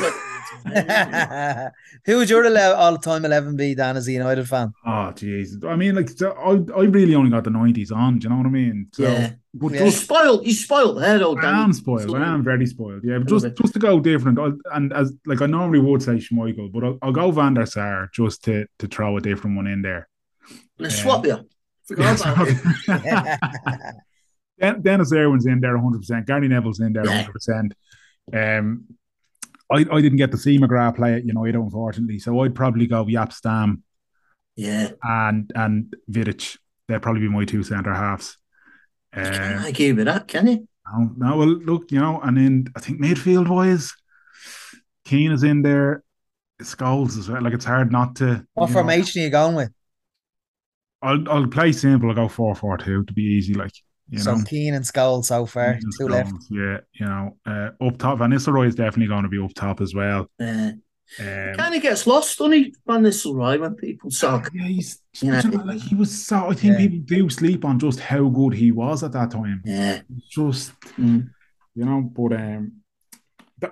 [2.05, 2.47] Who would your
[2.77, 4.73] all-time eleven be, Dan, as a United fan?
[4.87, 5.65] Oh, jeez.
[5.65, 8.19] I mean, like, so I, I really only got the 90s on.
[8.19, 8.89] Do you know what I mean?
[8.93, 9.33] So, Yeah.
[9.55, 9.79] But Yeah.
[9.81, 10.47] you just, spoiled.
[10.47, 12.15] You spoiled there, though, I am spoiled.
[12.17, 13.03] I am very spoiled.
[13.05, 13.57] Yeah, but just bit.
[13.59, 16.99] just to go different, I, and as like I normally would say Schmeichel, but I'll,
[17.03, 20.09] I'll go Van der Sar just to to throw a different one in there.
[20.79, 21.39] And I swap you.
[21.97, 22.57] Yeah, Forgot it.
[22.85, 23.91] so-
[24.61, 26.27] Den- Dennis Irwin's in there 100%.
[26.27, 27.71] Gary Neville's in there 100%.
[28.59, 28.85] Um,
[29.71, 32.19] I, I didn't get to see McGrath play at United, unfortunately.
[32.19, 33.83] So I'd probably go Jaap Stam
[34.57, 34.93] Yeah.
[35.03, 36.57] and and Vidic.
[36.89, 38.37] They'd probably be my two centre halves.
[39.23, 40.69] You can't Um, argue with that, can you?
[40.93, 43.93] no, no, well, look, you know, and then I think midfield wise,
[45.05, 46.03] Keane is in there.
[46.63, 47.43] Scholes as well.
[47.43, 48.47] Like it's hard not to.
[48.55, 48.75] what you know.
[48.75, 49.73] formation are you going with?
[51.03, 52.09] I'll I'll play simple.
[52.09, 53.55] I'll go four four two to be easy.
[53.55, 53.73] Like
[54.11, 54.45] you so know.
[54.45, 56.33] Keane and Skull so far, Keane and two left.
[56.51, 58.19] Yeah, you know, uh, up top.
[58.19, 60.29] Van Nistelrooy is definitely going to be up top as well.
[60.39, 60.73] Yeah.
[61.21, 64.51] Um, kind of gets lost, doesn't he, Van Nistelrooy, when people talk.
[64.55, 65.41] yeah, he's Yeah.
[65.65, 66.51] like he was so.
[66.51, 66.79] I think Yeah.
[66.79, 69.63] people do sleep on just how good he was at that time.
[69.65, 70.01] Yeah.
[70.31, 71.31] Just Mm.
[71.75, 72.73] you know, but um,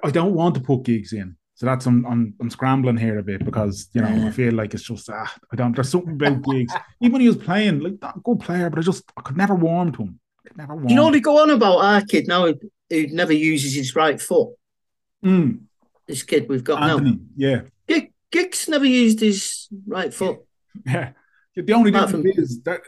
[0.02, 1.36] I don't want to put Giggs in.
[1.54, 4.74] So that's I'm I'm, I'm scrambling here a bit because you know I feel like
[4.74, 5.74] it's just ah I don't.
[5.74, 6.72] There's something about Giggs.
[7.00, 9.36] Even when he was playing, like not a good player, but I just I could
[9.38, 10.20] never warm to him.
[10.56, 10.88] Never warm.
[10.88, 12.58] You know, they go on about our kid now who,
[12.90, 14.50] who never uses his right foot.
[15.24, 15.60] Mm,
[16.06, 17.12] This kid we've got now.
[17.36, 17.62] Yeah.
[17.86, 20.40] Gig- Giggs never used his right foot.
[20.84, 21.12] Yeah.
[21.54, 22.80] The only Apart difference from- is that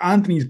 [0.00, 0.46] Antony's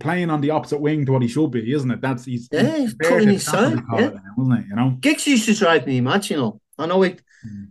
[0.00, 2.00] playing on the opposite wing to what he should be, isn't it?
[2.00, 4.08] That's he's Yeah, he's cutting his side, yeah.
[4.08, 4.66] now, wasn't it?
[4.70, 4.90] You know?
[4.98, 6.60] Giggs used to drive me mad, you know.
[6.78, 7.20] I know it.
[7.46, 7.68] Mm.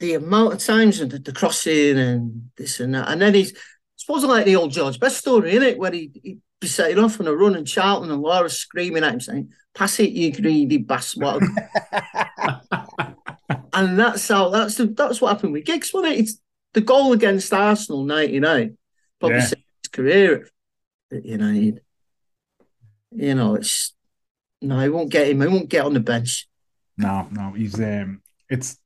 [0.00, 3.08] The amount of times and the, the crossing and this and that.
[3.08, 3.52] And then he's,
[3.96, 5.76] supposed to like the old George Best story, innit?
[5.76, 9.14] Where he, he'd be setting off on a run and Charlton and Laura screaming at
[9.14, 11.42] him saying, Pass it, you greedy bastard.
[13.72, 16.20] and that's how, that's the, that's what happened with Giggs, wasn't it?
[16.20, 16.38] It's
[16.74, 18.76] the goal against Arsenal 99.
[19.20, 19.44] Probably Yeah.
[19.44, 19.54] his
[19.92, 20.48] career
[21.10, 21.80] at United.
[23.10, 23.94] You know, it's,
[24.60, 25.40] no, he won't get him.
[25.40, 26.48] He won't get on the bench.
[26.96, 28.78] No, no, he's um it's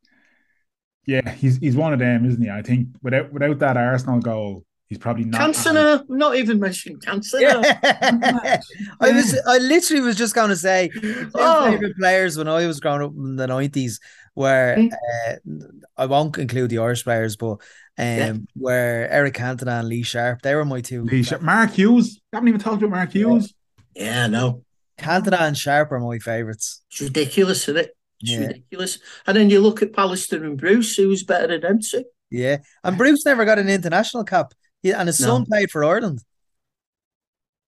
[1.06, 2.50] yeah, he's he's one of them, isn't he?
[2.50, 7.40] I think without without that Arsenal goal, he's probably not Cantona, not even mentioning Cantona.
[7.40, 8.60] Yeah.
[9.00, 11.70] I was I literally was just going to say two Oh.
[11.70, 14.00] favorite players when I was growing up in the nineties
[14.34, 14.92] where Mm.
[14.92, 15.66] uh,
[15.96, 17.58] I won't include the Irish players, but um
[17.98, 18.32] Yeah.
[18.54, 21.04] where Eric Cantona and Lee Sharpe, they were my two.
[21.04, 22.20] Lee Sharpe- Mark Hughes.
[22.32, 23.54] haven't even talked about Mark Hughes.
[23.94, 24.62] Yeah, no.
[24.98, 26.82] Cantona and Sharpe are my favourites.
[26.90, 27.96] It's ridiculous, isn't it?
[28.20, 28.46] It's Yeah.
[28.46, 28.98] ridiculous.
[29.26, 32.04] And then you look at Pallister and Bruce, who was better than them two.
[32.30, 32.58] Yeah.
[32.84, 34.52] And Bruce never got an international cap.
[34.86, 36.20] He, and his son played for Ireland.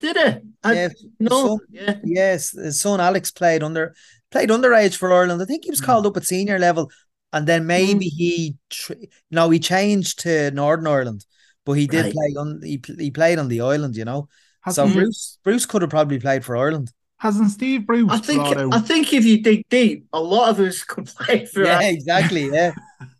[0.01, 0.43] Did it?
[0.62, 0.89] I, Yeah.
[1.19, 1.31] no.
[1.31, 1.95] So- yeah.
[2.05, 3.95] Yes, his son Alex played under
[4.31, 5.43] played underage for Ireland.
[5.43, 5.85] I think he was Mm.
[5.87, 6.91] called up at senior level,
[7.33, 8.93] and then maybe he tr-
[9.31, 11.25] no he changed to Northern Ireland,
[11.64, 12.12] but he did Right.
[12.12, 14.29] play on he, he played on the island, you know.
[14.71, 16.93] So Hasn't, Bruce Bruce could have probably played for Ireland.
[17.16, 20.61] hasn't Steve Bruce I think out I think if you dig deep, a lot of
[20.61, 21.85] us could play for Yeah, us.
[21.97, 22.45] exactly.
[22.53, 22.73] Yeah,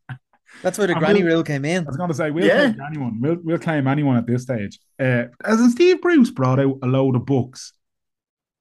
[0.63, 1.85] that's where the And granny Will- rule came in.
[1.85, 2.73] I was going to say we'll Yeah.
[2.73, 3.21] claim anyone.
[3.21, 4.79] We'll we'll claim anyone at this stage.
[4.99, 7.73] Uh, hasn't Steve Bruce brought out a load of books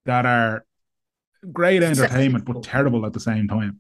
[0.05, 0.65] that are
[1.51, 3.79] great entertainment but terrible at the same time?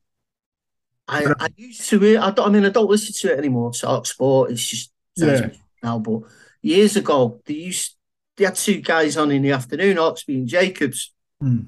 [1.07, 2.17] I, I used to it.
[2.19, 2.47] I don't.
[2.47, 3.71] I mean, I don't listen to it anymore.
[3.71, 4.51] Talk sport.
[4.51, 5.49] It's just Yeah.
[5.81, 5.99] now.
[5.99, 6.21] But
[6.61, 7.95] years ago, they used
[8.35, 11.11] they had two guys on in the afternoon, Hawksbee and Jacobs,
[11.41, 11.59] Hmm.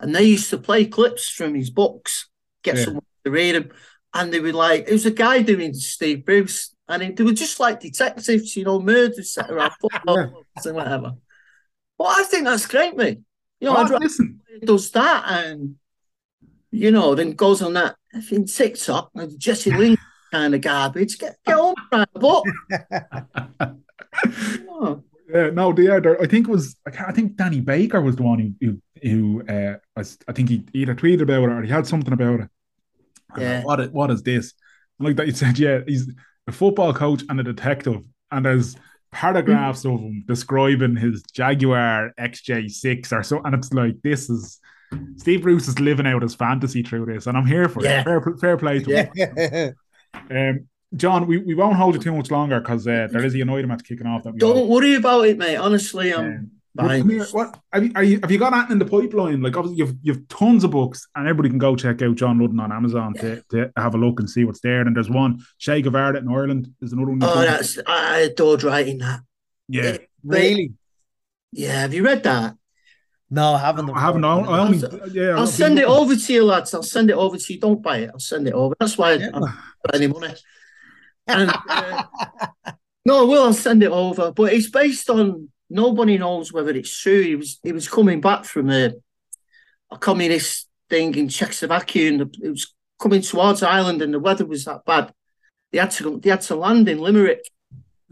[0.00, 2.28] and they used to play clips from his books,
[2.62, 2.84] get Yeah.
[2.84, 3.68] someone to read them,
[4.14, 7.60] and they were like, it was a guy doing Steve Bruce, and they were just
[7.60, 10.62] like detectives, you know, murders set around football Yeah.
[10.64, 11.12] and whatever.
[11.98, 13.20] Well, I think that's great, mate.
[13.60, 15.76] You know, Oh, I'd rather listen, does that and
[16.70, 17.96] you know, then goes on that
[18.30, 19.98] in TikTok and Jesse Lingard
[20.32, 21.18] kind of garbage.
[21.18, 22.42] Get get on right up.
[24.68, 25.02] Oh,
[25.32, 26.00] Yeah, no, they are.
[26.00, 26.76] they're- I think it was.
[26.86, 28.54] I, can't, I think Danny Baker was the one who
[29.02, 32.12] who, who uh, was, I think he either tweeted about it or he had something
[32.12, 32.48] about it.
[33.36, 33.62] Yeah.
[33.62, 34.54] What i- what is this?
[34.98, 36.10] And like that, you said, yeah, he's
[36.46, 38.76] a football coach and a detective, and there's
[39.12, 44.58] paragraphs of him describing his Jaguar XJ6 or so, and it's like this is.
[45.16, 48.00] Steve Bruce is living out his fantasy through this, and I'm here for Yeah.
[48.00, 48.04] it.
[48.04, 49.10] Fair, fair play to him.
[49.14, 49.70] Yeah.
[50.30, 50.66] Um,
[50.96, 53.66] John, we, we won't hold you too much longer because uh, there is a United
[53.68, 54.22] match kicking off.
[54.22, 55.56] That we don't worry about it, mate.
[55.56, 57.00] Honestly, I'm um, but fine.
[57.00, 59.42] come here, what have you, are you have you got that in the pipeline?
[59.42, 62.60] Like obviously you've you've tons of books and everybody can go check out John Ludden
[62.60, 64.82] on Amazon to, to have a look and see what's there.
[64.82, 66.72] And there's one Che Guevara in Ireland.
[66.80, 67.18] There's another one.
[67.22, 69.20] Oh, that's I adored writing that.
[69.68, 69.98] yeah.
[70.24, 70.72] really?
[71.52, 72.54] Yeah, have you read that?
[73.30, 73.90] No, I haven't.
[73.90, 74.24] I haven't.
[74.24, 74.78] I I only
[75.12, 75.30] yeah.
[75.36, 76.72] I'll send it over to you, lads.
[76.74, 77.60] I'll send it over to you.
[77.60, 78.10] Don't buy it.
[78.12, 78.74] I'll send it over.
[78.80, 79.24] That's why I Yeah.
[79.26, 80.34] haven't got any money.
[81.26, 82.04] And uh,
[83.04, 83.44] no, I will.
[83.44, 84.32] I'll send it over.
[84.32, 87.22] But it's based on nobody knows whether it's true.
[87.22, 88.92] He was he was coming back from a
[89.90, 94.64] a communist thing in Czechoslovakia, and it was coming towards Ireland, and the weather was
[94.64, 95.12] that bad.
[95.72, 97.44] They had to they had to land in Limerick.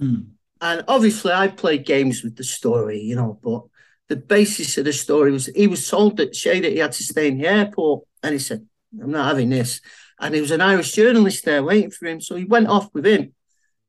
[0.00, 0.28] Mm.
[0.60, 3.64] And obviously, I played games with the story, you know, but
[4.08, 7.02] the basis of the story was he was told that Che that he had to
[7.02, 8.66] stay in the airport, and he said,
[9.00, 9.80] "I'm not having this."
[10.18, 13.06] And there was an Irish journalist there waiting for him, so he went off with
[13.06, 13.34] him.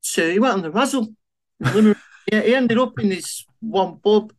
[0.00, 1.08] So he went on the razzle.
[1.60, 1.98] in Limerick.
[2.32, 4.32] yeah, he ended up in this one pub,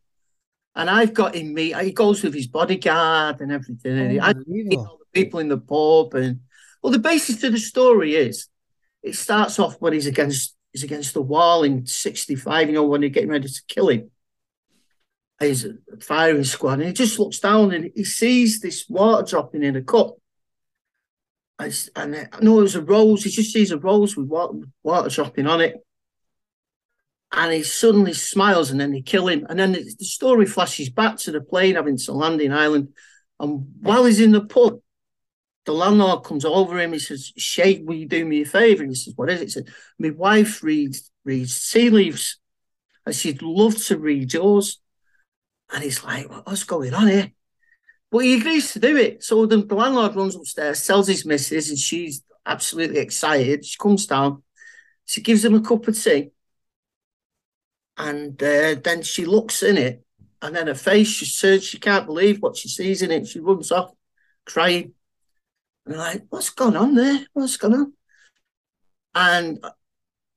[0.74, 1.76] and I've got him meet.
[1.76, 3.98] He goes with his bodyguard and everything.
[3.98, 6.40] And I meet all the people in the pub, and
[6.82, 8.48] well, the basis to the story is
[9.02, 12.68] it starts off when he's against he's against the wall in '65.
[12.68, 14.10] You know, when they're getting ready to kill him.
[15.38, 19.62] He's a firing squad, and he just looks down and he sees this water dropping
[19.62, 20.16] in a cup.
[21.58, 23.24] And And uh, no, it was a rose.
[23.24, 25.76] He just sees a rose with water, water dropping on it.
[27.32, 29.46] And he suddenly smiles, and then they kill him.
[29.48, 32.88] And then the story flashes back to the plane having to land in Ireland.
[33.38, 34.80] And while he's in the pub,
[35.64, 36.92] the landlord comes over him.
[36.92, 39.44] He says, "Che, will you do me a favour?" And he says, "What is it?"
[39.44, 39.68] He said,
[39.98, 42.38] "My wife reads reads tea leaves,
[43.06, 44.80] and she'd love to read yours."
[45.72, 47.30] And he's like, "What's going on here?"
[48.10, 49.22] But he agrees to do it.
[49.22, 53.64] So the, the landlord runs upstairs, tells his missus, and she's absolutely excited.
[53.64, 54.42] She comes down,
[55.04, 56.30] she gives him a cup of tea,
[57.96, 60.04] and uh, then she looks in it,
[60.42, 63.26] and then her face, she says she can't believe what she sees in it.
[63.26, 63.92] She runs off,
[64.46, 64.94] crying.
[65.86, 67.26] And I'm like, what's going on there?
[67.32, 67.92] What's going on?
[69.14, 69.64] And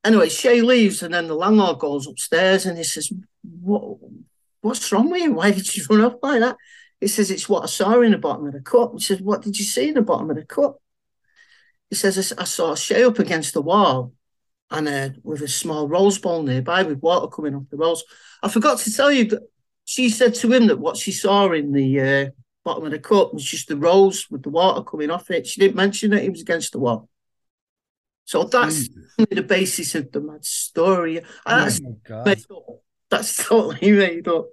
[0.03, 3.11] anyway, Che leaves, and then the landlord goes upstairs and he says,
[3.61, 3.97] What
[4.61, 5.33] what's wrong with you?
[5.33, 6.57] Why did you run off like that?
[6.99, 8.93] He says, It's what I saw in the bottom of the cup.
[8.93, 10.77] He says, What did you see in the bottom of the cup?
[11.89, 14.13] He says, I saw Che up against the wall
[14.73, 18.03] and uh, with a small rose bowl nearby with water coming off the rose.
[18.41, 19.43] I forgot to tell you that
[19.85, 22.29] she said to him that what she saw in the uh,
[22.65, 25.45] bottom of the cup was just the rose with the water coming off it.
[25.45, 27.07] She didn't mention that he was against the wall.
[28.25, 29.15] So that's Jesus.
[29.29, 31.17] the basis of the mad story.
[31.17, 32.25] And that's Oh, God.
[32.25, 32.63] made up.
[33.09, 34.47] That's totally made up.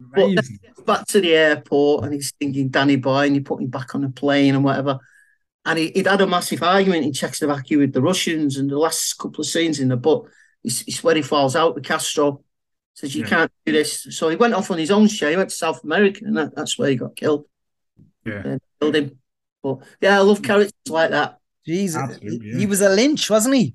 [0.00, 0.58] But then Amazing.
[0.62, 3.68] he gets back to the airport and he's singing Danny Boy and he put him
[3.68, 4.98] back on the plane and whatever.
[5.64, 9.14] And he, he'd had a massive argument in Czechoslovakia with the Russians and the last
[9.18, 10.30] couple of scenes in the book,
[10.64, 12.42] it's, it's where he falls out with Castro.
[12.94, 13.28] Says, you Yeah.
[13.28, 14.06] can't do this.
[14.10, 15.30] So he went off on his own show.
[15.30, 17.44] He went to South America and that, that's where he got killed.
[18.24, 18.42] Yeah.
[18.44, 19.18] And killed him.
[19.62, 20.44] But yeah, I love mm.
[20.44, 21.38] characters like that.
[21.66, 22.58] Jesus, he, yeah.
[22.58, 23.74] he was a lynch, wasn't he?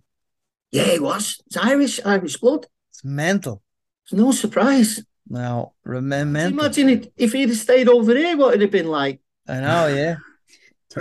[0.71, 1.41] Yeah, he was.
[1.45, 2.65] It's Irish, Irish blood.
[2.89, 3.61] It's mental.
[4.03, 5.03] It's no surprise.
[5.27, 9.21] Now, remember, Imagine it, if he'd have stayed over here, what it'd have been like.
[9.47, 10.15] I know, yeah,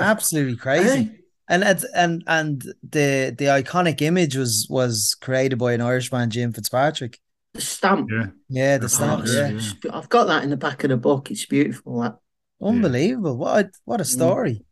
[0.03, 1.11] absolutely crazy.
[1.49, 6.53] And it's, and and the the iconic image was was created by an Irishman, Jim
[6.53, 7.21] Fitzpatrick.
[7.53, 8.09] The stamp.
[8.11, 8.27] Yeah.
[8.49, 9.27] Yeah, the stamp.
[9.27, 9.91] yeah, Yeah, yeah.
[9.97, 11.31] I've got that in the back of the book.
[11.31, 12.01] It's beautiful.
[12.01, 12.17] That.
[12.63, 13.37] unbelievable.
[13.37, 14.65] What a, what a story.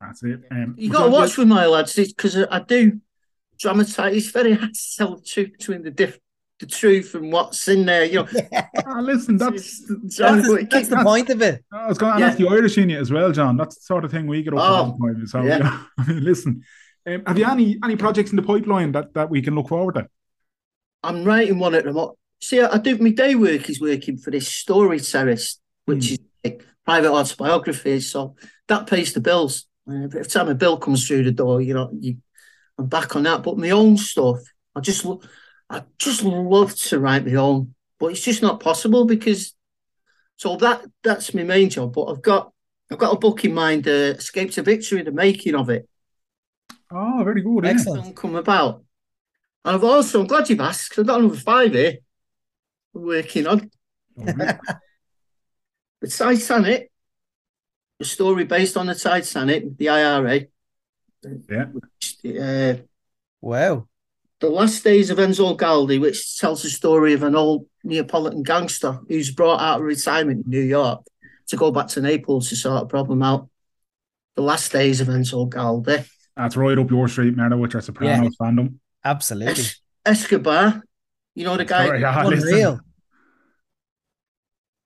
[0.00, 0.40] That's it.
[0.50, 3.00] Um, You we got to watch get- with my lads because I do
[3.58, 4.14] dramatize.
[4.16, 6.18] It's very hard to tell the truth between the diff,
[6.64, 8.04] the truth and what's in there.
[8.04, 8.28] You know,
[8.86, 11.64] Ah, listen, that's It's- That's, but it that's the point of it.
[11.72, 12.26] I was going, and Yeah.
[12.28, 13.56] that's the Irish in you as well, John.
[13.56, 15.26] That's the sort of thing we get up Oh, to all the time.
[15.26, 15.58] So, yeah.
[15.58, 15.82] yeah.
[15.98, 16.62] I mean, listen,
[17.06, 19.94] um, have you any any projects in the pipeline that, that we can look forward
[19.96, 20.08] to?
[21.02, 22.18] I'm writing one at the moment.
[22.40, 26.12] See, I I do my day work is working for this StoryTerrace, which Hmm.
[26.14, 28.10] is like private autobiographies.
[28.10, 28.36] So
[28.68, 29.66] that pays the bills.
[29.88, 32.16] Uh, every time a bill comes through the door, you know, you,
[32.78, 33.42] I'm back on that.
[33.42, 34.38] But my own stuff,
[34.74, 35.20] I just lo-
[35.70, 39.54] I just love to write my own, but it's just not possible because
[40.36, 41.92] So that that's my main job.
[41.94, 42.52] But I've got
[42.90, 45.88] I've got a book in mind, uh, Escape to Victory, the making of it.
[46.90, 47.64] Oh, very good.
[47.64, 48.02] Excellent.
[48.02, 48.84] Film come about.
[49.64, 51.98] And I've also, I'm glad you've asked, 'cause I've got another five here
[52.94, 53.70] I'm working on.
[54.16, 54.58] Yeah.
[56.00, 56.90] The Titanic,
[57.98, 60.46] a story based on the Titanic, the IRA.
[61.48, 61.66] Yeah.
[62.24, 62.76] Uh,
[63.40, 63.88] Wow.
[64.40, 68.98] The Last Days of Enzo Galdi, which tells the story of an old Neapolitan gangster
[69.08, 71.02] who's brought out of retirement in New York
[71.48, 73.48] to go back to Naples to sort a problem out.
[74.36, 76.08] The Last Days of Enzo Galdi.
[76.36, 78.74] That's right up your street, Merda, with your Sopranos fandom.
[79.04, 79.52] Absolutely.
[79.52, 80.82] Es- Escobar,
[81.34, 81.86] you know the guy.
[81.86, 82.48] Sorry, yeah, listen.
[82.48, 82.80] Unreal.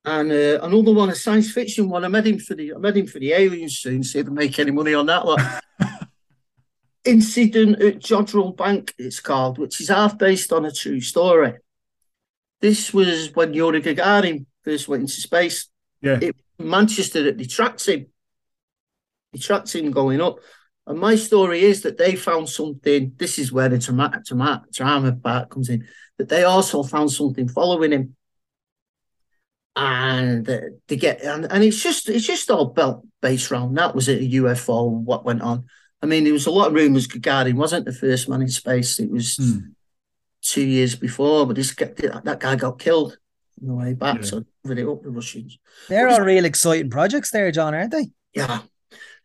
[0.05, 2.05] And uh, another one, a science fiction one.
[2.05, 4.03] I met him for the I met him for the aliens soon.
[4.03, 5.43] See if they make any money on that one.
[7.09, 11.55] Incident at Jodrell Bank, it's called, which is half based on a true story.
[12.61, 15.69] This was when Yuri Gagarin first went into space.
[16.03, 16.19] Yeah.
[16.21, 18.07] It, Manchester that they tracked him.
[19.33, 20.41] They tracked him going up.
[20.87, 23.13] And my story is that they found something.
[23.17, 25.89] This is where the drama, drama, drama part comes in.
[26.19, 28.17] That they also found something following him
[29.77, 30.45] and
[30.89, 34.21] to get and, and it's just it's just all built based around that was it
[34.21, 35.67] a UFO what went on.
[36.03, 39.01] I mean, there was a lot of rumors Gagarin wasn't the first man in space.
[39.01, 39.59] It was Hmm.
[40.43, 41.93] two years before, but this guy,
[42.25, 43.19] that guy got killed
[43.61, 44.17] on the way back.
[44.19, 44.23] Yeah.
[44.23, 45.59] So they covered it up the Russians.
[45.89, 48.11] They're all real exciting projects there, John, aren't they?
[48.33, 48.61] Yeah,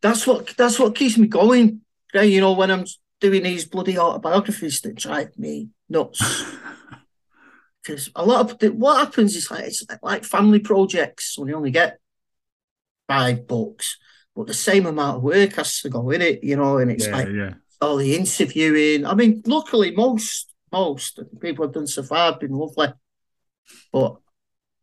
[0.02, 1.82] that's what that's what keeps me going.
[2.14, 2.86] Yeah, you know, when I'm
[3.22, 6.20] doing these bloody autobiographies that drive me nuts.
[7.84, 11.56] Because a lot of the, what happens is like it's like family projects when you
[11.56, 12.00] only get
[13.10, 13.98] five books,
[14.36, 17.06] but the same amount of work has to go in it, you know, and it's
[17.08, 17.54] Yeah, like yeah.
[17.82, 19.06] all the interviewing.
[19.06, 22.88] I mean, luckily most most people have done so far have been lovely,
[23.92, 24.16] but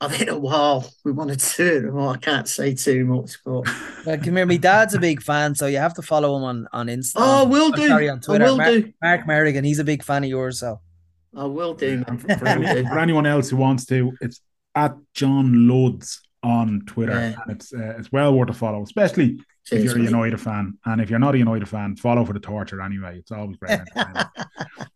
[0.03, 0.87] I've hit a wall.
[1.05, 1.93] We want to do it.
[1.93, 3.63] Well, I can't say too much, but
[4.07, 6.69] Well, come here, my dad's a big fan, so you have to follow him on
[6.73, 7.15] on Insta.
[7.17, 7.89] oh, I will I'm do.
[7.89, 8.45] sorry, on I Twitter.
[8.47, 8.93] will Mark, do.
[9.03, 10.81] Mark Merrigan, he's a big fan of yours, so
[11.37, 12.03] I will do.
[12.09, 12.19] Man.
[12.19, 12.89] for, I will any- do.
[12.89, 14.41] for anyone else who wants to, it's
[14.75, 17.35] at John Luds on Twitter, Yeah.
[17.47, 20.05] and it's uh, it's well worth a follow, especially if you're a mate.
[20.11, 20.79] United fan.
[20.87, 23.19] And if you're not a United fan, follow for the torture anyway.
[23.19, 23.81] It's always great.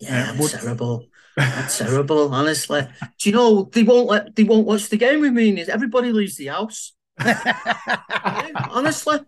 [0.01, 1.07] Yeah, Uh, that's terrible.
[1.37, 2.87] That's terrible, honestly.
[3.19, 5.61] Do you know they won't let they won't watch the game with me?
[5.61, 6.93] Is Everybody leaves the house.
[7.25, 9.19] Yeah, honestly.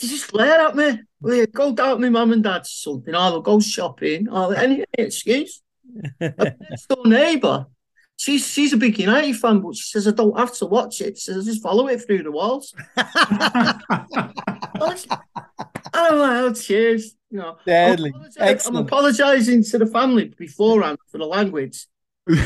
[0.00, 1.00] They just glare at me.
[1.20, 4.28] Well, yeah, go down to my mum and dad's or something, or they'll go shopping,
[4.28, 5.62] or any excuse.
[6.20, 7.66] a next door neighbour,
[8.24, 11.18] she's she's a big United fan, but she says I don't have to watch it.
[11.18, 12.74] She says I just follow it through the walls.
[14.80, 15.16] Honestly.
[15.96, 17.14] And I'm like, oh, cheers.
[17.30, 18.12] You know, Deadly.
[18.14, 21.86] I'm apologise- I'm apologising to the family beforehand for the language.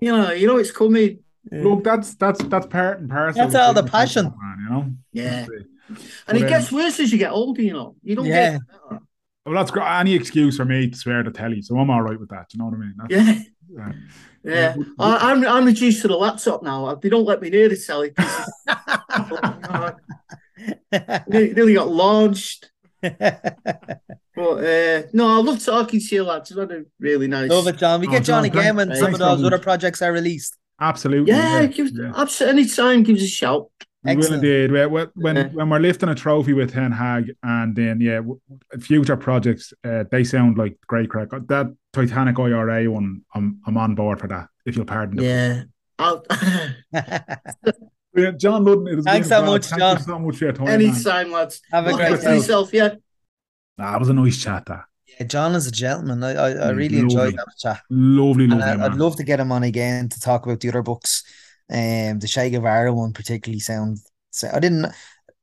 [0.00, 1.20] You know, you know it's coming.
[1.52, 3.40] Look, that's that's that's part and parcel.
[3.44, 4.24] That's of all the passion.
[4.24, 4.90] football you know.
[5.12, 5.46] Yeah.
[5.46, 7.94] And But, it gets um, worse as you get older, you know.
[8.02, 8.52] You don't Yeah.
[8.54, 9.00] get better.
[9.46, 9.86] Well, that's great.
[9.86, 12.46] Any excuse for me to swear to the telly, so I'm all right with that.
[12.52, 12.94] You know what I mean?
[12.96, 13.84] That's, Yeah.
[13.84, 13.92] uh,
[14.44, 14.74] Yeah.
[14.76, 14.84] Yeah.
[14.98, 16.94] I, I'm I'm reduced to the laptop now.
[16.96, 18.12] They don't let me near the telly.
[21.28, 22.70] nearly, nearly got launched.
[24.34, 26.50] But uh, no, I love talking to you, lads.
[26.50, 27.50] It's had a really nice.
[27.50, 28.00] Love it, John.
[28.00, 30.56] We Oh, get John John, again when some of thanks those other projects are released.
[30.80, 31.30] absolutely.
[31.30, 32.12] Yeah, give, yeah.
[32.16, 32.62] absolutely.
[32.62, 33.70] Any time, give us a shout.
[34.04, 34.44] We will Excellent.
[34.44, 34.72] indeed.
[34.72, 35.46] When, when- when Yeah.
[35.48, 38.20] when we're lifting a trophy with Ten Hag, and then yeah,
[38.80, 41.28] future projects, uh, they sound like great crack.
[41.48, 44.48] That Titanic IRA one, I'm I'm on board for that.
[44.66, 45.16] If you'll pardon.
[45.16, 45.62] the- Yeah.
[48.14, 48.98] Yeah, John Ludden.
[48.98, 49.96] It Thanks so much, Thank John.
[49.96, 50.66] you so much for your time.
[50.66, 50.82] man.
[50.82, 51.62] anytime, lads.
[51.72, 52.36] Have a Look great day.
[52.36, 52.94] yourself, yeah.
[53.78, 54.66] Ah, it was a nice chat.
[54.66, 54.84] That
[55.18, 56.22] Yeah, John is a gentleman.
[56.22, 57.80] I, I, I He's really enjoyed that chat.
[57.88, 58.92] lovely, And lovely I, man.
[58.92, 61.24] I'd love to get him on again to talk about the other books.
[61.70, 64.06] Um, the Che Guevara one particularly sounds.
[64.30, 64.92] So I didn't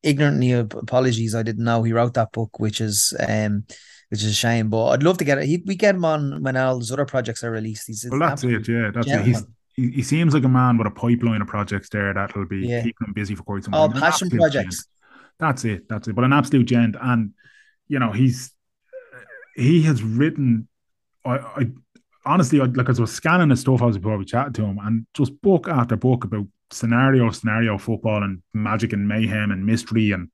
[0.03, 1.35] ignorantly apologies.
[1.35, 3.65] I didn't know he wrote that book, which is um,
[4.09, 4.69] which is a shame.
[4.69, 5.45] But I'd love to get it.
[5.45, 7.87] He, we get him on when all his other projects are released.
[7.87, 8.67] He's well, that's it.
[8.67, 9.21] Yeah, that's it.
[9.25, 9.43] He's,
[9.75, 12.83] he, he seems like a man with a pipeline of projects there that'll be Yeah.
[12.83, 13.91] keeping him busy for quite some time.
[13.93, 14.75] An passion projects.
[14.77, 14.87] gent.
[15.39, 15.87] That's it.
[15.87, 16.15] That's it.
[16.15, 17.31] But an absolute gent, and
[17.87, 18.51] you know he's
[19.55, 20.67] he has written.
[21.25, 21.67] I, I
[22.29, 25.05] honestly, like as I was scanning the stuff, I was probably chatting to him, and
[25.13, 30.29] just book after book about scenario, scenario football, and magic and mayhem and mystery, and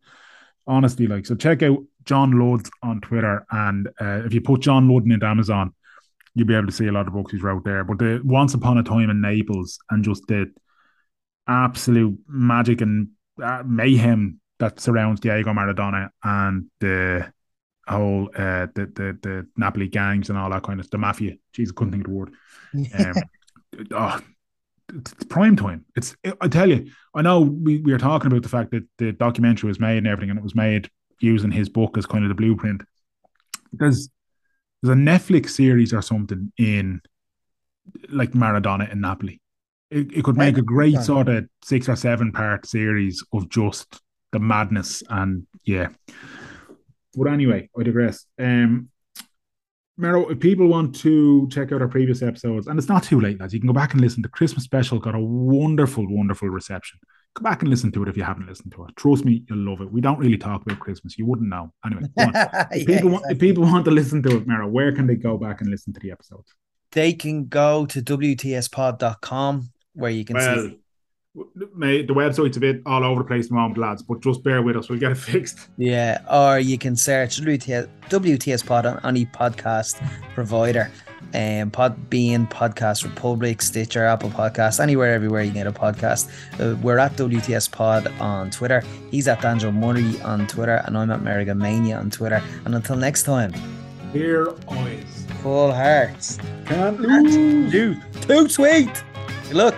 [0.67, 1.35] honestly, like so.
[1.35, 5.73] Check out John Lodes on Twitter, and uh, if you put John Ludden into Amazon,
[6.33, 7.83] you'll be able to see a lot of books he's wrote there.
[7.83, 10.51] But the Once Upon a Time in Naples, and just the
[11.47, 13.09] absolute magic and
[13.41, 17.31] uh, mayhem that surrounds Diego Maradona and the
[17.87, 21.35] whole uh the the the Napoli gangs and all that kind of the mafia.
[21.53, 22.33] Jesus, couldn't think of the word.
[22.99, 23.15] Um,
[23.91, 24.19] oh,
[24.93, 25.85] it's prime time.
[25.95, 29.11] It's I tell you, I know we, we were talking about the fact that the
[29.13, 32.29] documentary was made and everything, and it was made using his book as kind of
[32.29, 32.83] the blueprint.
[33.71, 34.09] There's
[34.81, 37.01] there's a Netflix series or something in
[38.09, 39.41] like Maradona in Napoli.
[39.89, 44.01] It, it could make a great sort of six or seven part series of just
[44.31, 45.89] the madness and yeah.
[47.15, 48.25] But anyway, I digress.
[48.39, 48.89] Um,
[49.97, 53.39] Mero, if people want to check out our previous episodes, and it's not too late,
[53.39, 54.21] lads, you can go back and listen.
[54.21, 56.99] The Christmas special got a wonderful, wonderful reception.
[57.35, 58.95] Go back and listen to it if you haven't listened to it.
[58.97, 59.91] Trust me, you'll love it.
[59.91, 61.17] We don't really talk about Christmas.
[61.17, 61.71] You wouldn't know.
[61.85, 63.11] Anyway, if, yeah, people exactly.
[63.11, 65.69] want, if people want to listen to it, Mero, where can they go back and
[65.69, 66.53] listen to the episodes?
[66.91, 70.79] They can go to WTSpod.com where you can Well, see.
[71.75, 74.43] Mate, the website's a bit all over the place at the moment, lads, but just
[74.43, 74.89] bear with us.
[74.89, 75.67] We'll get it fixed.
[75.77, 80.01] Yeah, or you can search WTS, WTS Pod on any podcast
[80.33, 80.91] provider.
[81.33, 86.29] Um, Podbean, Podcast Republic, Stitcher, Apple Podcast, anywhere, everywhere you can get a podcast.
[86.61, 88.81] Uh, we're at WTS Pod on Twitter.
[89.11, 92.41] He's at Danjo Murray on Twitter, and I'm at Meriga Mania on Twitter.
[92.63, 93.51] And until next time,
[94.13, 95.25] Here eyes.
[95.41, 96.37] full hearts.
[96.67, 97.73] Can't lose.
[97.73, 97.97] lose.
[98.21, 99.03] Too sweet.
[99.49, 99.75] Good luck.